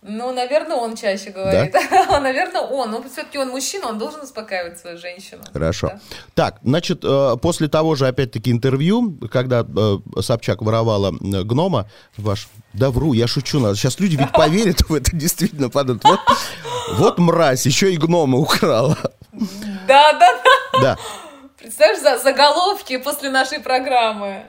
ну, 0.08 0.32
наверное, 0.32 0.76
он 0.76 0.96
чаще 0.96 1.30
говорит. 1.30 1.74
наверное, 2.08 2.62
он. 2.62 2.90
Ну, 2.90 3.02
все-таки 3.02 3.38
он 3.38 3.48
мужчина, 3.48 3.88
он 3.88 3.98
должен 3.98 4.20
успокаивать 4.20 4.78
свою 4.78 4.98
женщину. 4.98 5.42
Хорошо. 5.52 5.88
Да. 5.88 6.00
Так, 6.34 6.60
значит, 6.62 7.00
э, 7.04 7.36
после 7.42 7.68
того 7.68 7.96
же, 7.96 8.06
опять-таки, 8.06 8.50
интервью, 8.50 9.18
когда 9.30 9.66
э, 9.66 9.98
Собчак 10.20 10.62
воровала 10.62 11.12
э, 11.12 11.42
гнома, 11.42 11.90
ваш... 12.16 12.48
Да 12.72 12.90
вру, 12.90 13.14
я 13.14 13.26
шучу. 13.26 13.58
надо. 13.58 13.74
Сейчас 13.74 13.98
люди 13.98 14.16
ведь 14.16 14.32
поверят 14.32 14.82
в 14.88 14.94
это, 14.94 15.14
действительно 15.16 15.70
подумают. 15.70 16.04
Вот, 16.04 16.20
вот 16.98 17.18
мразь, 17.18 17.66
еще 17.66 17.92
и 17.92 17.96
гнома 17.96 18.38
украла. 18.38 18.96
Да, 19.32 20.12
да, 20.12 20.40
да. 20.72 20.80
Да. 20.80 20.96
Представляешь, 21.58 22.00
за 22.00 22.18
заголовки 22.18 22.96
после 22.98 23.30
нашей 23.30 23.58
программы. 23.58 24.44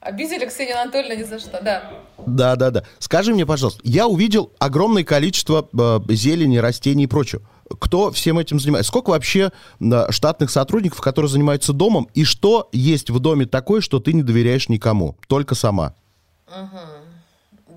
Обидели 0.00 0.46
Ксению 0.46 0.80
Анатольевну 0.80 1.18
ни 1.18 1.24
за 1.24 1.40
что, 1.40 1.60
да. 1.62 1.90
Да, 2.24 2.56
да, 2.56 2.70
да. 2.70 2.84
Скажи 2.98 3.34
мне, 3.34 3.44
пожалуйста, 3.44 3.80
я 3.82 4.06
увидел 4.06 4.52
огромное 4.58 5.02
количество 5.02 5.68
э, 5.72 6.00
зелени, 6.14 6.58
растений 6.58 7.04
и 7.04 7.06
прочего. 7.08 7.42
Кто 7.80 8.12
всем 8.12 8.38
этим 8.38 8.60
занимается? 8.60 8.88
Сколько 8.88 9.10
вообще 9.10 9.50
э, 9.80 10.06
штатных 10.10 10.50
сотрудников, 10.50 11.00
которые 11.00 11.28
занимаются 11.30 11.72
домом? 11.72 12.08
И 12.14 12.24
что 12.24 12.68
есть 12.72 13.10
в 13.10 13.18
доме 13.18 13.46
такое, 13.46 13.80
что 13.80 13.98
ты 13.98 14.12
не 14.12 14.22
доверяешь 14.22 14.68
никому? 14.68 15.16
Только 15.26 15.56
сама. 15.56 15.94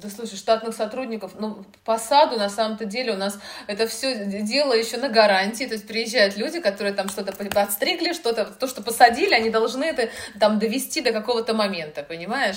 Да 0.02 0.10
слушай, 0.10 0.36
штатных 0.36 0.76
сотрудников, 0.76 1.34
ну, 1.38 1.64
по 1.86 2.00
саду, 2.00 2.36
на 2.38 2.50
самом-то 2.50 2.86
деле, 2.86 3.14
у 3.14 3.18
нас 3.18 3.38
это 3.68 3.88
все 3.88 4.26
дело 4.26 4.74
еще 4.74 4.98
на 4.98 5.10
гарантии, 5.10 5.66
то 5.66 5.74
есть 5.74 5.88
приезжают 5.88 6.38
люди, 6.38 6.60
которые 6.60 6.94
там 6.94 7.08
что-то 7.08 7.34
подстригли, 7.34 8.14
что-то, 8.14 8.46
то, 8.46 8.68
что 8.68 8.82
посадили, 8.82 9.36
они 9.36 9.52
должны 9.52 9.84
это 9.84 10.10
там 10.40 10.58
довести 10.58 11.02
до 11.02 11.12
какого-то 11.12 11.54
момента, 11.54 12.02
понимаешь? 12.02 12.56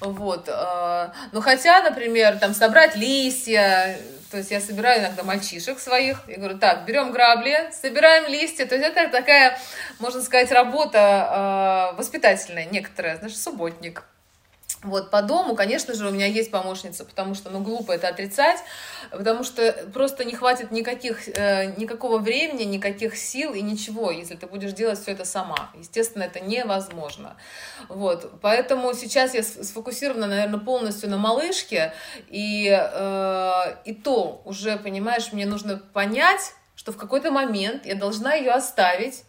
Вот. 0.00 0.48
э, 0.48 1.08
Ну, 1.32 1.40
хотя, 1.42 1.82
например, 1.82 2.38
там 2.38 2.54
собрать 2.54 2.96
листья, 2.96 3.98
то 4.30 4.38
есть 4.38 4.50
я 4.50 4.60
собираю 4.60 5.02
иногда 5.02 5.22
мальчишек 5.22 5.78
своих, 5.78 6.22
и 6.28 6.34
говорю, 6.36 6.58
так, 6.58 6.86
берем 6.86 7.12
грабли, 7.12 7.70
собираем 7.78 8.26
листья, 8.30 8.64
то 8.64 8.74
есть 8.74 8.88
это 8.88 9.10
такая, 9.10 9.58
можно 9.98 10.22
сказать, 10.22 10.50
работа 10.50 11.92
э, 11.92 11.96
воспитательная 11.98 12.64
некоторая, 12.64 13.16
знаешь, 13.18 13.36
субботник. 13.36 14.04
Вот, 14.82 15.10
по 15.10 15.22
дому, 15.22 15.56
конечно 15.56 15.94
же, 15.94 16.06
у 16.06 16.10
меня 16.10 16.26
есть 16.26 16.50
помощница, 16.50 17.04
потому 17.04 17.34
что, 17.34 17.50
ну, 17.50 17.60
глупо 17.60 17.92
это 17.92 18.08
отрицать, 18.08 18.60
потому 19.10 19.42
что 19.42 19.72
просто 19.92 20.24
не 20.24 20.34
хватит 20.34 20.70
никаких, 20.70 21.28
э, 21.28 21.74
никакого 21.76 22.18
времени, 22.18 22.64
никаких 22.64 23.16
сил 23.16 23.54
и 23.54 23.62
ничего, 23.62 24.10
если 24.10 24.36
ты 24.36 24.46
будешь 24.46 24.72
делать 24.72 25.00
все 25.00 25.12
это 25.12 25.24
сама. 25.24 25.70
Естественно, 25.74 26.24
это 26.24 26.40
невозможно. 26.40 27.36
Вот, 27.88 28.40
поэтому 28.42 28.92
сейчас 28.94 29.34
я 29.34 29.42
сфокусирована, 29.42 30.26
наверное, 30.26 30.60
полностью 30.60 31.08
на 31.10 31.16
малышке, 31.16 31.92
и, 32.28 32.68
э, 32.68 33.76
и 33.86 33.94
то 33.94 34.42
уже, 34.44 34.76
понимаешь, 34.76 35.32
мне 35.32 35.46
нужно 35.46 35.78
понять, 35.78 36.52
что 36.76 36.92
в 36.92 36.96
какой-то 36.96 37.30
момент 37.30 37.86
я 37.86 37.94
должна 37.94 38.34
ее 38.34 38.52
оставить, 38.52 39.24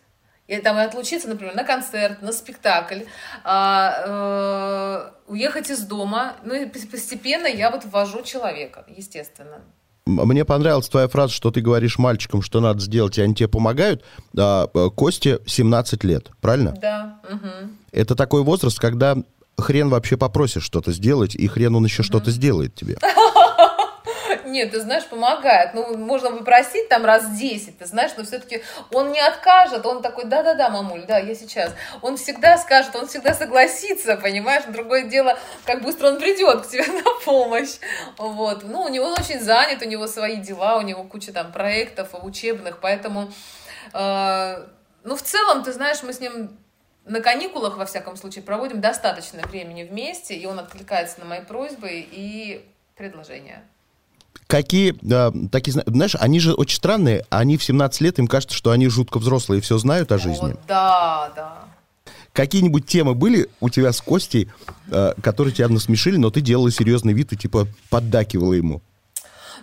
и 0.47 0.57
там 0.57 0.77
отлучиться, 0.77 1.27
например, 1.27 1.55
на 1.55 1.63
концерт, 1.63 2.21
на 2.21 2.31
спектакль, 2.31 3.01
а, 3.43 5.11
э, 5.27 5.31
уехать 5.31 5.69
из 5.69 5.79
дома. 5.81 6.33
Ну 6.43 6.53
и 6.55 6.65
пос- 6.65 6.89
постепенно 6.89 7.47
я 7.47 7.69
вот 7.69 7.83
ввожу 7.85 8.21
человека, 8.23 8.85
естественно. 8.95 9.61
Мне 10.05 10.45
понравилась 10.45 10.87
твоя 10.87 11.09
фраза, 11.09 11.33
что 11.33 11.51
ты 11.51 11.59
говоришь 11.59 11.97
мальчикам, 11.97 12.41
что 12.41 12.61
надо 12.61 12.79
сделать, 12.79 13.17
и 13.17 13.21
они 13.21 13.35
тебе 13.35 13.49
помогают. 13.49 14.05
А, 14.37 14.69
э, 14.73 14.89
Косте 14.95 15.39
17 15.45 16.03
лет, 16.05 16.29
правильно? 16.39 16.73
Да. 16.81 17.19
мгм. 17.29 17.77
Это 17.91 18.15
такой 18.15 18.43
возраст, 18.43 18.79
когда 18.79 19.17
хрен 19.57 19.89
вообще 19.89 20.15
попросишь 20.15 20.63
что-то 20.63 20.93
сделать, 20.93 21.35
и 21.35 21.45
хрен 21.47 21.75
он 21.75 21.83
еще 21.83 22.03
что-то 22.03 22.31
сделает 22.31 22.73
тебе. 22.75 22.97
Нет, 24.47 24.71
ты 24.71 24.79
знаешь, 24.79 25.05
помогает. 25.05 25.73
Ну, 25.73 25.97
можно 25.97 26.31
попросить 26.31 26.87
там 26.89 27.05
раз 27.05 27.37
10, 27.37 27.77
ты 27.77 27.85
знаешь, 27.85 28.11
но 28.17 28.23
все-таки 28.23 28.63
он 28.91 29.11
не 29.11 29.19
откажет. 29.19 29.85
Он 29.85 30.01
такой, 30.01 30.25
да-да-да, 30.25 30.69
мамуль, 30.69 31.05
да, 31.05 31.17
я 31.17 31.35
сейчас. 31.35 31.73
Он 32.01 32.17
всегда 32.17 32.57
скажет, 32.57 32.95
он 32.95 33.07
всегда 33.07 33.33
согласится, 33.33 34.15
понимаешь? 34.15 34.63
Другое 34.67 35.03
дело, 35.03 35.37
как 35.65 35.83
быстро 35.83 36.07
он 36.07 36.19
придет 36.19 36.65
к 36.65 36.69
тебе 36.69 36.85
на 37.03 37.11
помощь. 37.25 37.77
Вот. 38.17 38.63
Ну, 38.63 38.83
у 38.83 38.89
него 38.89 39.07
он 39.07 39.13
очень 39.13 39.41
занят, 39.41 39.81
у 39.81 39.85
него 39.85 40.07
свои 40.07 40.37
дела, 40.37 40.77
у 40.77 40.81
него 40.81 41.03
куча 41.03 41.33
там 41.33 41.51
проектов 41.51 42.09
учебных, 42.13 42.79
поэтому... 42.79 43.31
э, 43.93 44.65
ну, 45.03 45.15
в 45.15 45.21
целом, 45.21 45.63
ты 45.63 45.71
знаешь, 45.71 46.03
мы 46.03 46.11
с 46.11 46.19
ним 46.19 46.57
на 47.05 47.21
каникулах, 47.21 47.77
во 47.77 47.85
всяком 47.85 48.17
случае, 48.17 48.43
проводим 48.43 48.81
достаточно 48.81 49.41
времени 49.47 49.83
вместе, 49.83 50.35
и 50.35 50.45
он 50.45 50.59
откликается 50.59 51.19
на 51.19 51.25
мои 51.25 51.41
просьбы 51.41 51.89
и 51.91 52.65
предложения. 52.95 53.63
Какие, 54.45 54.95
э, 55.11 55.49
такие, 55.51 55.73
зна- 55.73 55.83
знаешь, 55.87 56.15
они 56.19 56.39
же 56.39 56.53
очень 56.53 56.77
странные, 56.77 57.25
они 57.29 57.57
в 57.57 57.63
17 57.63 58.01
лет, 58.01 58.19
им 58.19 58.27
кажется, 58.27 58.55
что 58.55 58.71
они 58.71 58.87
жутко 58.87 59.17
взрослые 59.17 59.59
и 59.59 59.61
все 59.61 59.77
знают 59.77 60.11
о 60.11 60.17
жизни. 60.17 60.51
Вот, 60.51 60.59
да, 60.67 61.31
да. 61.35 61.57
Какие-нибудь 62.33 62.85
темы 62.85 63.15
были 63.15 63.49
у 63.59 63.69
тебя 63.69 63.91
с 63.91 63.99
Костей, 63.99 64.49
э, 64.91 65.13
которые 65.23 65.53
тебя 65.53 65.67
насмешили, 65.69 66.17
но 66.17 66.29
ты 66.29 66.41
делала 66.41 66.71
серьезный 66.71 67.13
вид 67.13 67.33
и 67.33 67.35
типа 67.37 67.67
поддакивала 67.89 68.53
ему? 68.53 68.81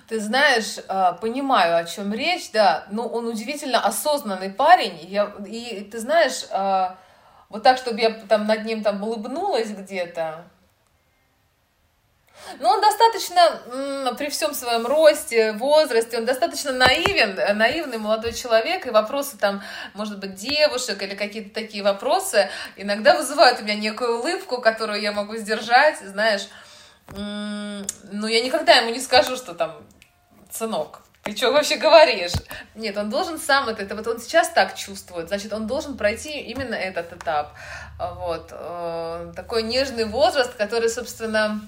Ты 0.09 0.21
знаешь, 0.21 0.77
а, 0.89 1.13
понимаю, 1.13 1.77
о 1.79 1.85
чем 1.85 2.13
речь, 2.13 2.51
да, 2.53 2.87
но 2.91 3.07
он 3.07 3.27
удивительно 3.27 3.81
осознанный 3.81 4.51
парень, 4.51 4.99
я, 5.09 5.33
и 5.47 5.81
ты 5.85 5.99
знаешь, 5.99 6.45
а, 6.51 6.99
вот 7.49 7.63
так, 7.63 7.79
чтобы 7.79 8.01
я 8.01 8.11
там 8.11 8.47
над 8.47 8.65
ним 8.67 8.83
там 8.83 9.03
улыбнулась 9.03 9.71
где-то, 9.71 10.45
ну, 12.61 12.69
он 12.69 12.81
достаточно, 12.81 14.15
при 14.17 14.29
всем 14.31 14.55
своем 14.55 14.87
росте, 14.87 15.53
возрасте, 15.53 16.19
он 16.19 16.25
достаточно 16.25 16.73
наивен, 16.73 17.39
э, 17.39 17.53
наивный 17.53 17.99
молодой 17.99 18.33
человек, 18.33 18.87
и 18.87 18.91
вопросы 18.91 19.37
там, 19.39 19.63
может 19.95 20.19
быть, 20.19 20.35
девушек 20.35 21.03
или 21.03 21.15
какие-то 21.15 21.55
такие 21.55 21.83
вопросы 21.83 22.49
иногда 22.77 23.17
вызывают 23.17 23.61
у 23.61 23.65
меня 23.65 23.75
некую 23.75 24.19
улыбку, 24.21 24.61
которую 24.61 25.01
я 25.01 25.13
могу 25.13 25.37
сдержать, 25.37 25.99
знаешь. 26.01 26.49
М, 27.17 27.87
Ну, 28.13 28.27
я 28.27 28.41
никогда 28.43 28.75
ему 28.77 28.91
не 28.91 29.01
скажу, 29.01 29.37
что 29.37 29.55
там, 29.55 29.77
сынок, 30.51 31.03
ты 31.25 31.35
что 31.35 31.53
вообще 31.53 31.77
говоришь? 31.77 32.33
Нет, 32.75 32.97
он 32.99 33.09
должен 33.09 33.39
сам 33.39 33.69
это, 33.69 33.83
это 33.83 33.95
вот 33.97 34.07
он 34.07 34.21
сейчас 34.21 34.51
так 34.51 34.75
чувствует, 34.75 35.29
значит, 35.29 35.53
он 35.55 35.67
должен 35.67 35.97
пройти 35.97 36.39
именно 36.41 36.75
этот 36.75 37.15
этап. 37.15 37.55
Вот. 37.99 38.49
э, 38.53 39.33
Такой 39.35 39.63
нежный 39.63 40.05
возраст, 40.05 40.53
который, 40.55 40.91
собственно, 40.91 41.61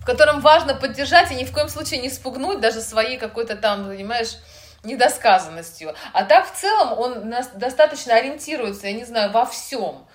в 0.00 0.04
котором 0.06 0.40
важно 0.40 0.74
поддержать 0.74 1.32
и 1.32 1.34
ни 1.34 1.44
в 1.44 1.52
коем 1.52 1.68
случае 1.68 2.00
не 2.00 2.10
спугнуть 2.10 2.60
даже 2.60 2.80
своей 2.80 3.18
какой-то 3.18 3.56
там, 3.56 3.86
понимаешь, 3.86 4.36
недосказанностью. 4.84 5.94
А 6.12 6.24
так 6.24 6.46
в 6.50 6.54
целом 6.56 6.98
он 6.98 7.34
достаточно 7.54 8.14
ориентируется, 8.14 8.86
я 8.86 8.92
не 8.92 9.04
знаю, 9.04 9.32
во 9.32 9.44
всем. 9.44 10.06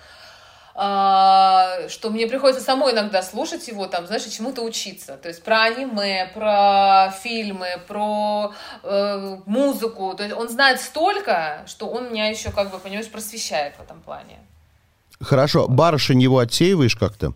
А, 0.74 1.86
что 1.88 2.08
мне 2.08 2.26
приходится 2.26 2.64
самой 2.64 2.94
иногда 2.94 3.22
слушать 3.22 3.68
его, 3.68 3.86
там, 3.86 4.06
знаешь, 4.06 4.24
чему-то 4.24 4.62
учиться. 4.62 5.18
То 5.18 5.28
есть 5.28 5.44
про 5.44 5.64
аниме, 5.64 6.30
про 6.32 7.12
фильмы, 7.22 7.66
про 7.86 8.54
э, 8.82 9.36
музыку. 9.44 10.14
То 10.14 10.22
есть 10.22 10.34
он 10.34 10.48
знает 10.48 10.80
столько, 10.80 11.64
что 11.66 11.88
он 11.88 12.10
меня 12.10 12.28
еще, 12.28 12.50
как 12.50 12.70
бы, 12.70 12.78
понимаешь, 12.78 13.10
просвещает 13.10 13.74
в 13.76 13.82
этом 13.82 14.00
плане. 14.00 14.38
Хорошо, 15.20 15.68
барышень 15.68 16.22
его 16.22 16.38
отсеиваешь 16.38 16.96
как-то? 16.96 17.34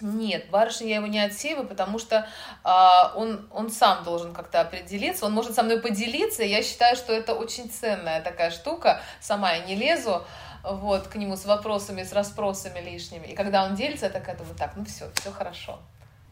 Нет, 0.00 0.50
барышня 0.50 0.88
я 0.88 0.96
его 0.96 1.06
не 1.06 1.18
отсеиваю, 1.18 1.66
потому 1.66 1.98
что 1.98 2.28
а, 2.62 3.12
он, 3.16 3.48
он 3.50 3.70
сам 3.70 4.04
должен 4.04 4.32
как-то 4.32 4.60
определиться, 4.60 5.26
он 5.26 5.32
может 5.32 5.54
со 5.54 5.62
мной 5.62 5.80
поделиться, 5.80 6.42
я 6.42 6.62
считаю, 6.62 6.96
что 6.96 7.12
это 7.12 7.34
очень 7.34 7.68
ценная 7.70 8.22
такая 8.22 8.50
штука, 8.50 9.00
сама 9.20 9.52
я 9.52 9.64
не 9.64 9.74
лезу 9.74 10.24
вот, 10.62 11.08
к 11.08 11.16
нему 11.16 11.36
с 11.36 11.44
вопросами, 11.44 12.04
с 12.04 12.12
расспросами 12.12 12.80
лишними, 12.80 13.26
и 13.26 13.34
когда 13.34 13.64
он 13.64 13.74
делится, 13.74 14.06
я 14.06 14.12
такая 14.12 14.36
думаю, 14.36 14.54
так, 14.56 14.76
ну 14.76 14.84
все, 14.84 15.10
все 15.14 15.32
хорошо. 15.32 15.78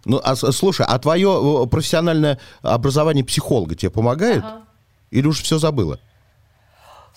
Ну, 0.05 0.21
а, 0.23 0.37
слушай, 0.37 0.87
а 0.89 0.99
твое 1.01 1.67
профессиональное 1.69 2.39
образование 2.63 3.25
психолога 3.25 3.75
тебе 3.75 3.91
помогает? 3.91 4.45
Ага. 4.45 4.63
Или 5.11 5.27
уж 5.27 5.43
все 5.43 5.59
забыла? 5.59 5.99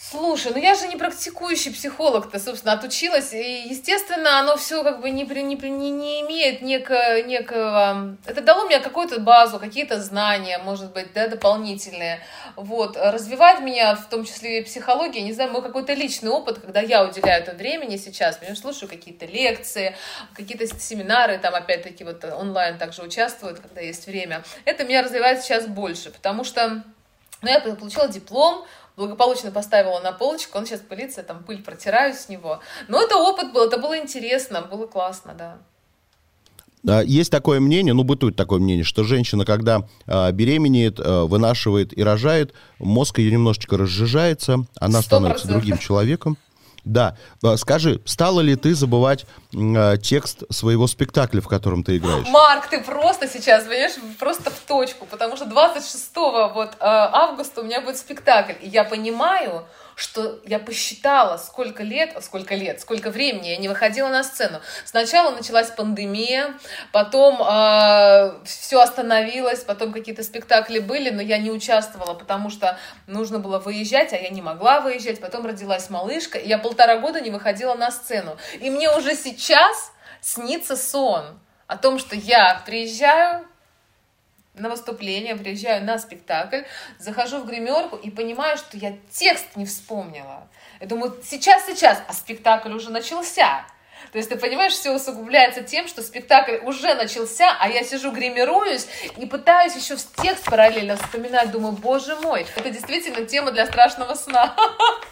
Слушай, 0.01 0.53
ну 0.53 0.59
я 0.59 0.75
же 0.75 0.87
не 0.87 0.95
практикующий 0.95 1.73
психолог-то, 1.73 2.39
собственно, 2.39 2.71
отучилась, 2.71 3.33
и, 3.33 3.67
естественно, 3.67 4.39
оно 4.39 4.55
все 4.55 4.81
как 4.81 5.01
бы 5.01 5.09
не, 5.09 5.25
при- 5.25 5.41
не, 5.41 5.55
не, 5.55 5.91
не 5.91 6.21
имеет 6.21 6.61
неко, 6.61 7.19
некого... 7.25 8.15
Это 8.25 8.39
дало 8.39 8.63
мне 8.63 8.79
какую-то 8.79 9.19
базу, 9.19 9.59
какие-то 9.59 10.01
знания, 10.01 10.57
может 10.59 10.93
быть, 10.93 11.11
да, 11.11 11.27
дополнительные. 11.27 12.21
Вот, 12.55 12.95
развивать 12.95 13.59
меня, 13.59 13.93
в 13.95 14.07
том 14.07 14.23
числе 14.23 14.61
и 14.61 14.63
психология, 14.63 15.21
не 15.21 15.33
знаю, 15.33 15.51
мой 15.51 15.61
какой-то 15.61 15.93
личный 15.93 16.29
опыт, 16.29 16.59
когда 16.59 16.79
я 16.79 17.03
уделяю 17.03 17.43
это 17.43 17.51
времени 17.51 17.97
сейчас, 17.97 18.37
понимаешь, 18.37 18.61
слушаю 18.61 18.87
какие-то 18.87 19.25
лекции, 19.25 19.97
какие-то 20.33 20.65
семинары, 20.79 21.39
там, 21.39 21.53
опять-таки, 21.53 22.05
вот 22.05 22.23
онлайн 22.23 22.77
также 22.77 23.01
участвуют, 23.01 23.59
когда 23.59 23.81
есть 23.81 24.07
время. 24.07 24.45
Это 24.63 24.85
меня 24.85 25.01
развивает 25.01 25.43
сейчас 25.43 25.67
больше, 25.67 26.09
потому 26.09 26.45
что 26.45 26.85
ну, 27.41 27.49
я 27.49 27.61
получила 27.61 28.07
диплом, 28.09 28.65
благополучно 28.99 29.49
поставила 29.49 29.99
на 30.01 30.11
полочку, 30.11 30.57
он 30.57 30.65
сейчас 30.65 30.81
пылится, 30.81 31.23
там 31.23 31.43
пыль 31.43 31.63
протираю 31.63 32.13
с 32.13 32.27
него. 32.29 32.59
Но 32.89 33.01
это 33.01 33.15
опыт 33.15 33.53
был, 33.53 33.63
это 33.65 33.77
было 33.77 33.97
интересно, 33.97 34.61
было 34.61 34.85
классно, 34.85 35.33
да. 35.37 35.57
А, 36.87 37.01
Есть 37.01 37.31
такое 37.31 37.59
мнение, 37.61 37.93
ну, 37.93 38.03
бытует 38.03 38.35
такое 38.35 38.59
мнение, 38.59 38.83
что 38.83 39.03
женщина, 39.05 39.45
когда 39.45 39.87
а, 40.05 40.31
беременеет, 40.31 40.99
а, 40.99 41.25
вынашивает 41.25 41.97
и 41.97 42.03
рожает, 42.03 42.53
мозг 42.77 43.19
ее 43.19 43.31
немножечко 43.31 43.77
разжижается, 43.77 44.65
она 44.79 44.99
Сто 44.99 45.07
становится 45.07 45.45
процентов. 45.47 45.61
другим 45.61 45.77
человеком. 45.77 46.37
Да. 46.83 47.15
А, 47.43 47.57
Скажи, 47.57 48.01
стала 48.05 48.41
ли 48.41 48.55
ты 48.55 48.73
забывать 48.73 49.25
а, 49.55 49.97
текст 49.97 50.43
своего 50.49 50.87
спектакля, 50.87 51.41
в 51.41 51.47
котором 51.47 51.83
ты 51.83 51.97
играешь? 51.97 52.27
Марк, 52.27 52.67
ты 52.67 52.81
просто 52.81 53.27
сейчас, 53.27 53.63
понимаешь, 53.63 53.93
просто 54.17 54.49
в 54.51 54.59
точку, 54.67 55.05
потому 55.05 55.35
что 55.35 55.45
26 55.45 56.15
вот, 56.15 56.69
э, 56.71 56.75
августа 56.79 57.61
у 57.61 57.63
меня 57.63 57.81
будет 57.81 57.97
спектакль, 57.97 58.53
и 58.61 58.67
я 58.69 58.83
понимаю, 58.83 59.65
что 59.99 60.39
я 60.45 60.59
посчитала, 60.59 61.35
сколько 61.35 61.83
лет, 61.83 62.15
сколько 62.21 62.55
лет, 62.55 62.79
сколько 62.79 63.09
времени 63.11 63.49
я 63.49 63.57
не 63.57 63.67
выходила 63.67 64.07
на 64.07 64.23
сцену. 64.23 64.61
Сначала 64.85 65.31
началась 65.31 65.67
пандемия, 65.71 66.53
потом 66.93 67.35
все 68.45 68.79
остановилось, 68.79 69.59
потом 69.65 69.91
какие-то 69.91 70.23
спектакли 70.23 70.79
были, 70.79 71.09
но 71.09 71.21
я 71.21 71.37
не 71.37 71.51
участвовала, 71.51 72.13
потому 72.13 72.49
что 72.49 72.77
нужно 73.07 73.39
было 73.39 73.59
выезжать, 73.59 74.13
а 74.13 74.15
я 74.15 74.29
не 74.29 74.41
могла 74.41 74.79
выезжать. 74.79 75.19
Потом 75.19 75.45
родилась 75.45 75.89
малышка, 75.89 76.37
и 76.37 76.47
я 76.47 76.57
полтора 76.57 76.97
года 76.99 77.19
не 77.19 77.29
выходила 77.29 77.75
на 77.75 77.91
сцену. 77.91 78.37
И 78.61 78.69
мне 78.69 78.89
уже 78.95 79.15
сейчас 79.15 79.91
снится 80.21 80.77
сон 80.77 81.39
о 81.67 81.77
том, 81.77 81.99
что 81.99 82.15
я 82.15 82.61
приезжаю 82.65 83.45
на 84.53 84.69
выступление, 84.69 85.35
приезжаю 85.35 85.83
на 85.83 85.97
спектакль, 85.99 86.63
захожу 86.97 87.39
в 87.39 87.45
гримерку 87.45 87.95
и 87.95 88.09
понимаю, 88.09 88.57
что 88.57 88.77
я 88.77 88.95
текст 89.11 89.55
не 89.55 89.65
вспомнила. 89.65 90.47
Я 90.79 90.87
думаю, 90.87 91.15
сейчас, 91.23 91.65
сейчас, 91.65 92.01
а 92.07 92.13
спектакль 92.13 92.71
уже 92.71 92.89
начался. 92.89 93.65
То 94.11 94.17
есть, 94.17 94.29
ты 94.29 94.37
понимаешь, 94.37 94.73
все 94.73 94.91
усугубляется 94.91 95.61
тем, 95.61 95.87
что 95.87 96.01
спектакль 96.01 96.57
уже 96.63 96.95
начался, 96.95 97.55
а 97.59 97.69
я 97.69 97.83
сижу, 97.83 98.11
гримируюсь 98.11 98.87
и 99.17 99.25
пытаюсь 99.25 99.75
еще 99.75 99.97
в 99.97 100.21
текст 100.21 100.45
параллельно 100.45 100.95
вспоминать. 100.95 101.51
Думаю, 101.51 101.73
боже 101.73 102.15
мой, 102.15 102.45
это 102.55 102.69
действительно 102.69 103.25
тема 103.25 103.51
для 103.51 103.65
страшного 103.65 104.15
сна. 104.15 104.55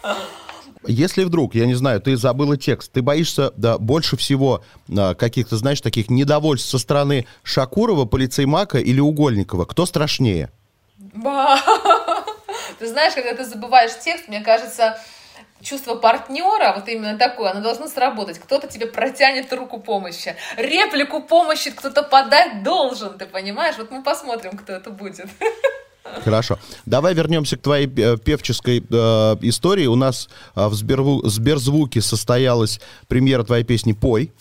Если 0.86 1.24
вдруг, 1.24 1.54
я 1.54 1.66
не 1.66 1.74
знаю, 1.74 2.00
ты 2.00 2.16
забыла 2.16 2.56
текст, 2.56 2.92
ты 2.92 3.02
боишься 3.02 3.52
да, 3.56 3.78
больше 3.78 4.16
всего 4.16 4.62
а, 4.96 5.14
каких-то, 5.14 5.56
знаешь, 5.56 5.80
таких 5.80 6.10
недовольств 6.10 6.68
со 6.68 6.78
стороны 6.78 7.26
Шакурова, 7.42 8.04
полицеймака 8.04 8.78
или 8.78 9.00
Угольникова, 9.00 9.64
кто 9.64 9.86
страшнее? 9.86 10.50
Ба. 10.98 11.58
Ты 12.78 12.86
знаешь, 12.86 13.14
когда 13.14 13.34
ты 13.34 13.44
забываешь 13.44 13.98
текст, 13.98 14.28
мне 14.28 14.40
кажется, 14.40 15.00
чувство 15.60 15.96
партнера, 15.96 16.74
вот 16.76 16.88
именно 16.88 17.18
такое, 17.18 17.50
оно 17.50 17.60
должно 17.60 17.88
сработать. 17.88 18.38
Кто-то 18.38 18.68
тебе 18.68 18.86
протянет 18.86 19.52
руку 19.52 19.80
помощи. 19.80 20.36
Реплику 20.56 21.20
помощи 21.22 21.70
кто-то 21.70 22.02
подать 22.02 22.62
должен, 22.62 23.18
ты 23.18 23.26
понимаешь? 23.26 23.76
Вот 23.78 23.90
мы 23.90 24.02
посмотрим, 24.02 24.56
кто 24.56 24.72
это 24.72 24.90
будет. 24.90 25.26
Хорошо. 26.24 26.58
Давай 26.86 27.14
вернемся 27.14 27.56
к 27.56 27.62
твоей 27.62 27.86
э, 27.86 28.16
певческой 28.16 28.78
э, 28.80 29.36
истории. 29.42 29.86
У 29.86 29.94
нас 29.94 30.28
э, 30.54 30.66
в 30.66 30.74
Сберву- 30.74 31.26
Сберзвуке 31.28 32.00
состоялась 32.00 32.80
премьера 33.06 33.44
твоей 33.44 33.64
песни 33.64 33.92
«Пой». 33.92 34.32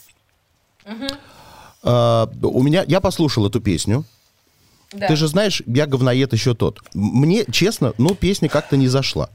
Э, 1.84 2.28
у 2.42 2.64
меня, 2.64 2.84
я 2.88 3.00
послушал 3.00 3.48
эту 3.48 3.62
песню. 3.62 4.06
Да. 4.94 5.08
Ты 5.08 5.16
же 5.16 5.28
знаешь, 5.28 5.62
я 5.66 5.86
говноед 5.86 6.34
еще 6.34 6.56
тот. 6.56 6.80
Мне, 6.94 7.46
честно, 7.52 7.94
ну, 7.98 8.16
песня 8.16 8.50
как-то 8.50 8.78
не 8.78 8.88
зашла. 8.88 9.30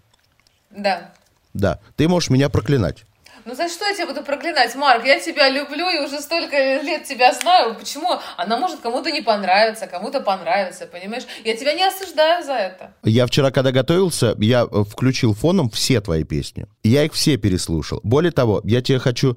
Да. 0.70 1.12
Да, 1.52 1.80
ты 1.96 2.08
можешь 2.08 2.30
меня 2.30 2.48
проклинать. 2.48 3.04
Ну 3.44 3.54
за 3.54 3.68
что 3.68 3.84
я 3.86 3.94
тебя 3.94 4.06
буду 4.06 4.22
проклинать, 4.22 4.74
Марк? 4.76 5.04
Я 5.04 5.18
тебя 5.18 5.48
люблю 5.48 5.88
и 5.88 6.04
уже 6.04 6.20
столько 6.20 6.56
лет 6.56 7.04
тебя 7.04 7.32
знаю. 7.32 7.74
Почему? 7.74 8.18
Она 8.36 8.56
может 8.56 8.80
кому-то 8.80 9.10
не 9.10 9.20
понравиться, 9.20 9.86
кому-то 9.86 10.20
понравится, 10.20 10.86
понимаешь? 10.86 11.24
Я 11.44 11.56
тебя 11.56 11.74
не 11.74 11.82
осуждаю 11.82 12.44
за 12.44 12.52
это. 12.52 12.94
Я 13.02 13.26
вчера, 13.26 13.50
когда 13.50 13.72
готовился, 13.72 14.36
я 14.38 14.66
э, 14.70 14.84
включил 14.88 15.34
фоном 15.34 15.70
все 15.70 16.00
твои 16.00 16.24
песни. 16.24 16.66
Я 16.84 17.04
их 17.04 17.14
все 17.14 17.36
переслушал. 17.36 18.00
Более 18.04 18.32
того, 18.32 18.60
я 18.64 18.80
тебе 18.80 19.00
хочу, 19.00 19.36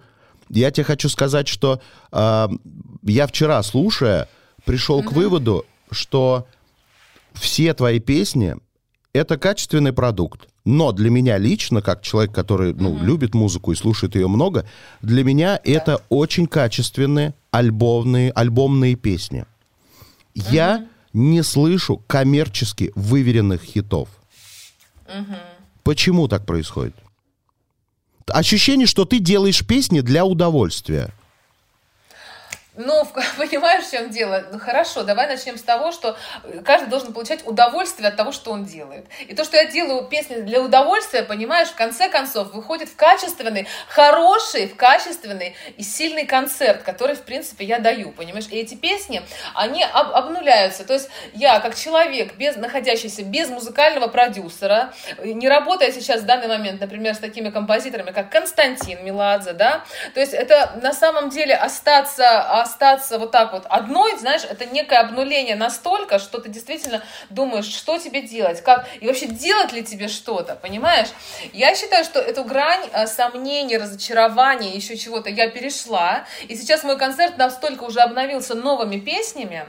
я 0.50 0.70
тебе 0.70 0.84
хочу 0.84 1.10
сказать, 1.10 1.48
что 1.48 1.82
э, 2.12 2.48
я 3.04 3.28
вчера, 3.28 3.64
слушая, 3.64 4.30
пришел 4.66 5.02
к 5.02 5.12
выводу, 5.14 5.66
что 5.90 6.48
все 7.34 7.74
твои 7.74 8.00
песни 8.00 8.56
это 9.16 9.38
качественный 9.38 9.94
продукт. 9.94 10.48
Но 10.66 10.92
для 10.92 11.10
меня 11.10 11.38
лично, 11.38 11.82
как 11.82 12.02
человек, 12.02 12.34
который 12.34 12.74
ну, 12.74 13.02
любит 13.02 13.34
музыку 13.34 13.72
и 13.72 13.76
слушает 13.76 14.16
ее 14.16 14.28
много, 14.28 14.68
для 15.02 15.24
меня 15.24 15.60
это 15.64 16.02
очень 16.10 16.48
качественные 16.48 17.34
альбомные, 17.52 18.32
альбомные 18.32 18.96
песни. 18.96 19.46
Я 20.34 20.88
не 21.14 21.44
слышу 21.44 22.04
коммерчески 22.08 22.92
выверенных 22.96 23.62
хитов. 23.62 24.10
Почему 25.84 26.28
так 26.28 26.46
происходит? 26.46 26.96
Ощущение, 28.28 28.88
что 28.88 29.06
ты 29.06 29.20
делаешь 29.20 29.66
песни 29.66 30.02
для 30.02 30.26
удовольствия. 30.26 31.14
Ну, 32.78 33.06
понимаешь, 33.38 33.86
в 33.86 33.92
чем 33.92 34.10
дело? 34.10 34.46
Ну, 34.52 34.60
хорошо, 34.60 35.04
давай 35.04 35.28
начнем 35.28 35.58
с 35.58 35.62
того, 35.62 35.92
что 35.92 36.18
каждый 36.64 36.90
должен 36.90 37.14
получать 37.14 37.46
удовольствие 37.48 38.10
от 38.10 38.16
того, 38.16 38.32
что 38.32 38.52
он 38.52 38.66
делает. 38.66 39.06
И 39.28 39.34
то, 39.34 39.44
что 39.44 39.58
я 39.58 39.66
делаю 39.66 40.06
песни 40.08 40.36
для 40.42 40.62
удовольствия, 40.62 41.24
понимаешь, 41.24 41.70
в 41.70 41.76
конце 41.76 42.10
концов 42.10 42.54
выходит 42.54 42.90
в 42.90 42.96
качественный, 42.96 43.68
хороший, 43.88 44.68
в 44.68 44.76
качественный 44.76 45.56
и 45.78 45.84
сильный 45.84 46.26
концерт, 46.26 46.84
который, 46.84 47.16
в 47.16 47.22
принципе, 47.22 47.66
я 47.66 47.80
даю, 47.80 48.12
понимаешь? 48.12 48.48
И 48.52 48.58
эти 48.58 48.76
песни, 48.76 49.22
они 49.54 49.84
об- 49.84 50.14
обнуляются. 50.14 50.86
То 50.86 50.94
есть 50.94 51.10
я, 51.34 51.60
как 51.60 51.76
человек, 51.76 52.36
без, 52.36 52.56
находящийся 52.58 53.24
без 53.24 53.50
музыкального 53.50 54.08
продюсера, 54.08 54.94
не 55.24 55.48
работая 55.48 55.92
сейчас 55.92 56.22
в 56.22 56.26
данный 56.26 56.48
момент, 56.48 56.82
например, 56.82 57.16
с 57.16 57.20
такими 57.20 57.50
композиторами, 57.50 58.12
как 58.12 58.30
Константин 58.30 59.04
Меладзе, 59.06 59.54
да, 59.54 59.84
то 60.14 60.20
есть 60.20 60.34
это 60.34 60.80
на 60.82 60.94
самом 60.94 61.30
деле 61.30 61.56
остаться, 61.56 62.42
остаться 62.66 63.18
вот 63.18 63.32
так 63.32 63.54
вот 63.54 63.66
одной, 63.70 64.18
знаешь, 64.18 64.44
это 64.44 64.66
некое 64.66 65.00
обнуление 65.00 65.56
настолько, 65.56 66.20
что 66.20 66.40
ты 66.40 66.50
действительно 66.50 67.02
думаешь, 67.30 67.66
что 67.66 67.98
тебе 67.98 68.22
делать, 68.22 68.62
как, 68.62 68.88
и 69.00 69.08
вообще 69.08 69.28
делать 69.28 69.72
ли 69.72 69.84
тебе 69.84 70.08
что-то, 70.08 70.56
понимаешь? 70.56 71.08
Я 71.54 71.76
считаю, 71.76 72.04
что 72.04 72.20
эту 72.20 72.44
грань 72.44 72.90
э, 72.92 73.08
сомнений, 73.08 73.78
разочарования, 73.78 74.76
еще 74.76 74.98
чего-то 74.98 75.30
я 75.30 75.50
перешла, 75.50 76.26
и 76.48 76.56
сейчас 76.56 76.84
мой 76.84 76.98
концерт 76.98 77.38
настолько 77.38 77.84
уже 77.84 78.02
обновился 78.02 78.56
новыми 78.56 79.00
песнями, 79.00 79.66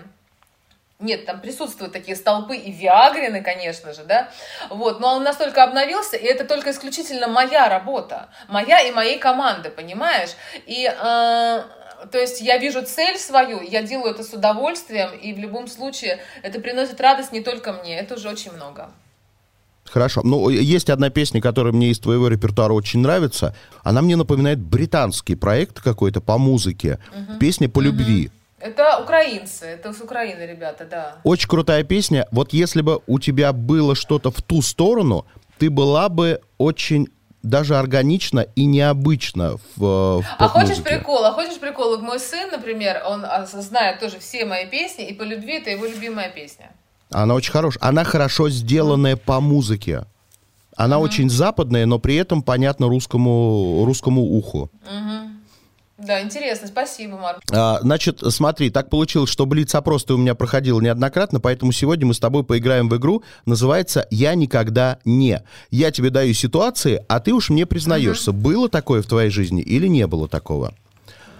нет, 0.98 1.26
там 1.26 1.40
присутствуют 1.40 1.92
такие 1.92 2.16
столпы 2.16 2.56
и 2.56 2.72
Виагрины, 2.72 3.42
конечно 3.42 3.92
же, 3.92 4.04
да, 4.04 4.30
вот, 4.70 4.98
но 4.98 5.16
он 5.16 5.24
настолько 5.24 5.62
обновился, 5.62 6.16
и 6.16 6.24
это 6.24 6.46
только 6.46 6.70
исключительно 6.70 7.28
моя 7.28 7.68
работа, 7.68 8.30
моя 8.48 8.80
и 8.80 8.90
моей 8.92 9.18
команды, 9.18 9.68
понимаешь, 9.68 10.30
и, 10.64 10.86
э, 10.90 11.62
то 12.10 12.18
есть 12.18 12.40
я 12.40 12.58
вижу 12.58 12.82
цель 12.82 13.18
свою, 13.18 13.60
я 13.60 13.82
делаю 13.82 14.12
это 14.14 14.22
с 14.22 14.32
удовольствием, 14.32 15.10
и 15.12 15.32
в 15.32 15.38
любом 15.38 15.68
случае 15.68 16.20
это 16.42 16.60
приносит 16.60 17.00
радость 17.00 17.32
не 17.32 17.40
только 17.40 17.72
мне, 17.72 17.98
это 17.98 18.14
уже 18.14 18.28
очень 18.28 18.52
много. 18.52 18.90
Хорошо. 19.84 20.22
Ну, 20.24 20.48
есть 20.48 20.90
одна 20.90 21.10
песня, 21.10 21.40
которая 21.40 21.72
мне 21.72 21.90
из 21.90 21.98
твоего 21.98 22.28
репертуара 22.28 22.72
очень 22.72 23.00
нравится. 23.00 23.54
Она 23.84 24.02
мне 24.02 24.16
напоминает 24.16 24.58
британский 24.58 25.36
проект 25.36 25.80
какой-то 25.80 26.20
по 26.20 26.38
музыке. 26.38 26.98
Песня 27.38 27.68
по 27.68 27.80
любви. 27.80 28.30
Это 28.58 28.98
украинцы, 29.00 29.66
это 29.66 29.92
с 29.92 30.00
Украины 30.00 30.42
ребята, 30.42 30.86
да. 30.90 31.18
Очень 31.24 31.48
крутая 31.48 31.84
песня. 31.84 32.26
Вот 32.32 32.52
если 32.52 32.80
бы 32.80 33.00
у 33.06 33.18
тебя 33.20 33.52
было 33.52 33.94
что-то 33.94 34.30
в 34.30 34.42
ту 34.42 34.62
сторону, 34.62 35.26
ты 35.58 35.70
была 35.70 36.08
бы 36.08 36.40
очень 36.58 37.08
даже 37.42 37.76
органично 37.76 38.40
и 38.40 38.64
необычно 38.64 39.56
в, 39.76 40.20
в 40.20 40.24
А 40.38 40.48
хочешь 40.48 40.82
прикол? 40.82 41.24
А 41.24 41.32
хочешь 41.32 41.58
прикол? 41.58 41.98
Мой 41.98 42.18
сын, 42.18 42.50
например, 42.50 43.02
он 43.06 43.24
знает 43.46 44.00
тоже 44.00 44.18
все 44.18 44.44
мои 44.44 44.66
песни, 44.66 45.06
и 45.08 45.14
по 45.14 45.22
любви 45.22 45.54
это 45.54 45.70
его 45.70 45.86
любимая 45.86 46.30
песня. 46.30 46.70
Она 47.10 47.34
очень 47.34 47.52
хорошая. 47.52 47.82
Она 47.82 48.04
хорошо 48.04 48.50
сделанная 48.50 49.16
по 49.16 49.40
музыке. 49.40 50.04
Она 50.76 50.98
очень 50.98 51.30
западная, 51.30 51.86
но 51.86 51.98
при 51.98 52.16
этом 52.16 52.42
понятна 52.42 52.88
русскому, 52.88 53.84
русскому 53.86 54.22
уху. 54.22 54.70
Да, 55.98 56.20
интересно, 56.20 56.68
спасибо, 56.68 57.16
Марк. 57.16 57.40
А, 57.52 57.80
значит, 57.80 58.20
смотри, 58.28 58.68
так 58.68 58.90
получилось, 58.90 59.30
что 59.30 59.46
Блиц-опрос 59.46 60.04
ты 60.04 60.12
у 60.12 60.18
меня 60.18 60.34
проходил 60.34 60.80
неоднократно, 60.80 61.40
поэтому 61.40 61.72
сегодня 61.72 62.06
мы 62.06 62.12
с 62.12 62.18
тобой 62.18 62.44
поиграем 62.44 62.90
в 62.90 62.96
игру. 62.96 63.22
Называется 63.46 64.06
«Я 64.10 64.34
никогда 64.34 64.98
не». 65.06 65.42
Я 65.70 65.90
тебе 65.90 66.10
даю 66.10 66.34
ситуации, 66.34 67.02
а 67.08 67.20
ты 67.20 67.32
уж 67.32 67.48
мне 67.48 67.64
признаешься, 67.64 68.32
было 68.32 68.68
такое 68.68 69.00
в 69.00 69.06
твоей 69.06 69.30
жизни 69.30 69.62
или 69.62 69.86
не 69.86 70.06
было 70.06 70.28
такого. 70.28 70.74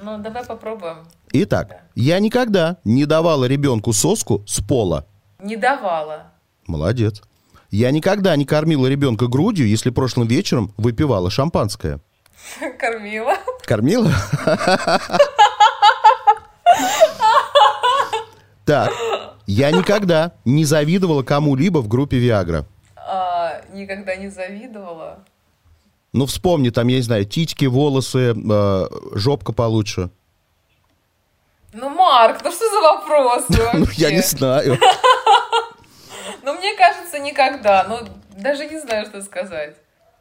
Ну, 0.02 0.18
давай 0.18 0.44
попробуем. 0.44 1.06
Итак, 1.32 1.82
я 1.94 2.18
никогда 2.18 2.78
не 2.84 3.04
давала 3.04 3.44
ребенку 3.44 3.92
соску 3.92 4.42
с 4.46 4.62
пола. 4.62 5.06
Не 5.38 5.56
давала. 5.56 6.28
Молодец. 6.66 7.22
Я 7.70 7.90
никогда 7.90 8.34
не 8.36 8.46
кормила 8.46 8.86
ребенка 8.86 9.26
грудью, 9.26 9.68
если 9.68 9.90
прошлым 9.90 10.28
вечером 10.28 10.72
выпивала 10.78 11.28
шампанское. 11.30 12.00
Кормила. 12.78 13.37
Кормила? 13.64 14.12
Так, 18.64 18.92
я 19.46 19.70
никогда 19.70 20.32
не 20.44 20.64
завидовала 20.64 21.22
кому-либо 21.22 21.78
в 21.78 21.88
группе 21.88 22.18
Виагра. 22.18 22.64
А, 22.96 23.62
никогда 23.72 24.16
не 24.16 24.28
завидовала. 24.28 25.24
Ну, 26.12 26.26
вспомни, 26.26 26.70
там, 26.70 26.88
я 26.88 26.96
не 26.96 27.02
знаю, 27.02 27.26
титьки, 27.26 27.66
волосы, 27.66 28.35
э, 28.35 28.87
жопка 29.12 29.52
получше. 29.52 30.11
Ну, 31.72 31.90
Марк, 31.90 32.42
ну 32.42 32.50
что 32.50 32.68
за 32.70 32.80
вопросы 32.80 33.70
Ну, 33.74 33.87
я 33.92 34.11
не 34.11 34.22
знаю. 34.22 34.78
Ну, 36.42 36.54
мне 36.54 36.76
кажется, 36.76 37.18
никогда. 37.18 37.85
Ну, 37.88 37.98
даже 38.37 38.66
не 38.66 38.78
знаю, 38.78 39.06
что 39.06 39.20
сказать. 39.20 39.76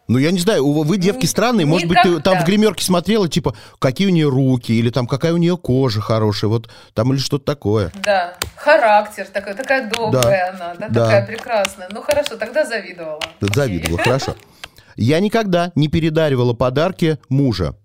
Ну, 0.07 0.19
я 0.19 0.31
не 0.31 0.39
знаю, 0.39 0.65
вы 0.71 0.97
девки 0.97 1.25
странные, 1.25 1.65
может 1.65 1.87
быть, 1.87 1.97
ты 2.03 2.19
там 2.19 2.39
в 2.39 2.45
гримерке 2.45 2.83
смотрела, 2.85 3.27
типа, 3.27 3.55
какие 3.79 4.07
у 4.07 4.11
нее 4.11 4.29
руки, 4.29 4.71
или 4.71 4.91
там 4.91 5.07
какая 5.07 5.33
у 5.33 5.37
нее 5.37 5.57
кожа 5.57 5.99
хорошая, 5.99 6.49
вот 6.49 6.69
там 6.93 7.11
или 7.11 7.19
что-то 7.19 7.45
такое. 7.45 7.91
Да, 8.03 8.35
характер 8.55 9.27
такой, 9.33 9.55
такая 9.55 9.89
добрая 9.89 10.51
она, 10.53 10.75
да, 10.75 10.87
Да. 10.89 11.05
такая 11.05 11.25
прекрасная. 11.25 11.87
Ну, 11.91 12.01
хорошо, 12.03 12.35
тогда 12.37 12.65
завидовала. 12.65 13.21
Завидовала, 13.41 13.97
хорошо. 13.97 14.35
Я 14.95 15.19
никогда 15.19 15.71
не 15.75 15.87
передаривала 15.87 16.53
подарки 16.53 17.17
мужа. 17.27 17.75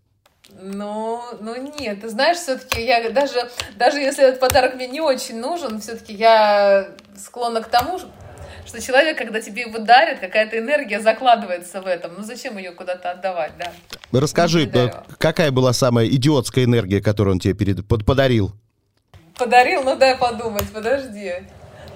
Ну, 0.62 1.22
ну 1.40 1.56
нет, 1.78 2.02
ты 2.02 2.10
знаешь, 2.10 2.36
все-таки 2.36 2.84
я 2.84 3.08
даже, 3.10 3.48
даже 3.78 3.98
если 3.98 4.28
этот 4.28 4.40
подарок 4.40 4.74
мне 4.74 4.88
не 4.88 5.00
очень 5.00 5.40
нужен, 5.40 5.80
все-таки 5.80 6.12
я 6.12 6.88
склонна 7.16 7.62
к 7.62 7.68
тому, 7.68 7.98
что 8.66 8.80
человек, 8.80 9.18
когда 9.18 9.40
тебе 9.40 9.62
его 9.62 9.78
дарит, 9.78 10.20
какая-то 10.20 10.58
энергия 10.58 11.00
закладывается 11.00 11.80
в 11.82 11.86
этом. 11.86 12.12
Ну 12.16 12.22
зачем 12.22 12.58
ее 12.58 12.72
куда-то 12.72 13.10
отдавать, 13.12 13.52
да? 13.58 13.72
Расскажи, 14.18 14.70
э, 14.72 14.90
какая 15.18 15.50
была 15.50 15.72
самая 15.72 16.06
идиотская 16.06 16.64
энергия, 16.64 17.00
которую 17.00 17.34
он 17.34 17.40
тебе 17.40 17.54
перед- 17.54 17.86
под- 17.86 18.04
подарил? 18.04 18.52
Подарил, 19.36 19.82
ну 19.82 19.96
дай 19.96 20.16
подумать, 20.16 20.70
подожди. 20.72 21.32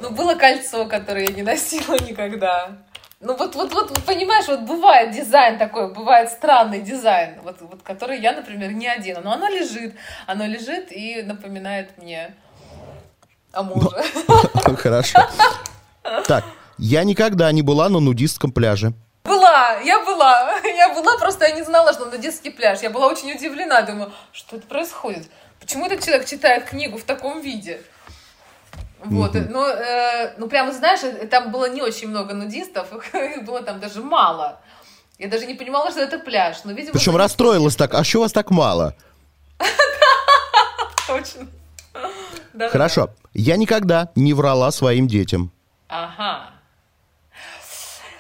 Ну, 0.00 0.10
было 0.10 0.34
кольцо, 0.34 0.86
которое 0.86 1.26
я 1.26 1.32
не 1.32 1.42
носила 1.42 1.94
никогда. 1.96 2.78
Ну, 3.20 3.36
вот, 3.36 3.54
вот, 3.54 3.72
вот, 3.72 4.02
понимаешь, 4.04 4.46
вот 4.48 4.60
бывает 4.60 5.12
дизайн 5.12 5.56
такой, 5.58 5.92
бывает 5.94 6.28
странный 6.30 6.82
дизайн, 6.82 7.36
вот, 7.42 7.56
вот, 7.60 7.82
который 7.82 8.20
я, 8.20 8.32
например, 8.32 8.72
не 8.72 8.86
одену. 8.86 9.20
Но 9.24 9.32
оно 9.32 9.48
лежит, 9.48 9.94
оно 10.26 10.46
лежит 10.46 10.92
и 10.92 11.22
напоминает 11.22 11.96
мне 11.96 12.34
о 13.52 13.62
муже. 13.62 13.88
Хорошо. 14.76 15.18
Так, 16.26 16.44
я 16.78 17.04
никогда 17.04 17.50
не 17.52 17.62
была 17.62 17.88
на 17.88 18.00
нудистском 18.00 18.52
пляже. 18.52 18.92
Была, 19.24 19.78
я 19.80 20.04
была, 20.04 20.58
я 20.64 20.94
была, 20.94 21.16
просто 21.18 21.46
я 21.46 21.52
не 21.52 21.62
знала, 21.62 21.92
что 21.92 22.06
на 22.06 22.18
детский 22.18 22.50
пляж. 22.50 22.80
Я 22.82 22.90
была 22.90 23.06
очень 23.06 23.32
удивлена, 23.32 23.82
думаю, 23.82 24.12
что 24.32 24.56
это 24.56 24.66
происходит? 24.66 25.28
Почему 25.60 25.86
этот 25.86 26.04
человек 26.04 26.26
читает 26.26 26.64
книгу 26.64 26.98
в 26.98 27.04
таком 27.04 27.40
виде? 27.40 27.80
Вот, 29.04 29.34
но, 29.34 29.66
э, 29.66 30.34
ну, 30.38 30.48
прямо, 30.48 30.72
знаешь, 30.72 31.00
э, 31.02 31.26
там 31.26 31.52
было 31.52 31.68
не 31.68 31.82
очень 31.82 32.08
много 32.08 32.34
нудистов, 32.34 32.88
их 33.14 33.44
было 33.44 33.62
там 33.62 33.80
даже 33.80 34.02
мало. 34.02 34.60
Я 35.18 35.28
даже 35.28 35.46
не 35.46 35.54
понимала, 35.54 35.90
что 35.90 36.00
это 36.00 36.18
пляж, 36.18 36.64
но, 36.64 36.72
видимо... 36.72 36.92
Причем 36.92 37.16
расстроилась 37.16 37.76
так, 37.76 37.94
а 37.94 38.02
что 38.02 38.20
вас 38.20 38.32
так 38.32 38.50
мало? 38.50 38.94
Точно. 41.06 41.46
Хорошо. 42.70 43.10
Я 43.32 43.56
никогда 43.56 44.10
не 44.16 44.32
врала 44.32 44.70
своим 44.70 45.06
детям. 45.06 45.52
Ага. 45.94 46.50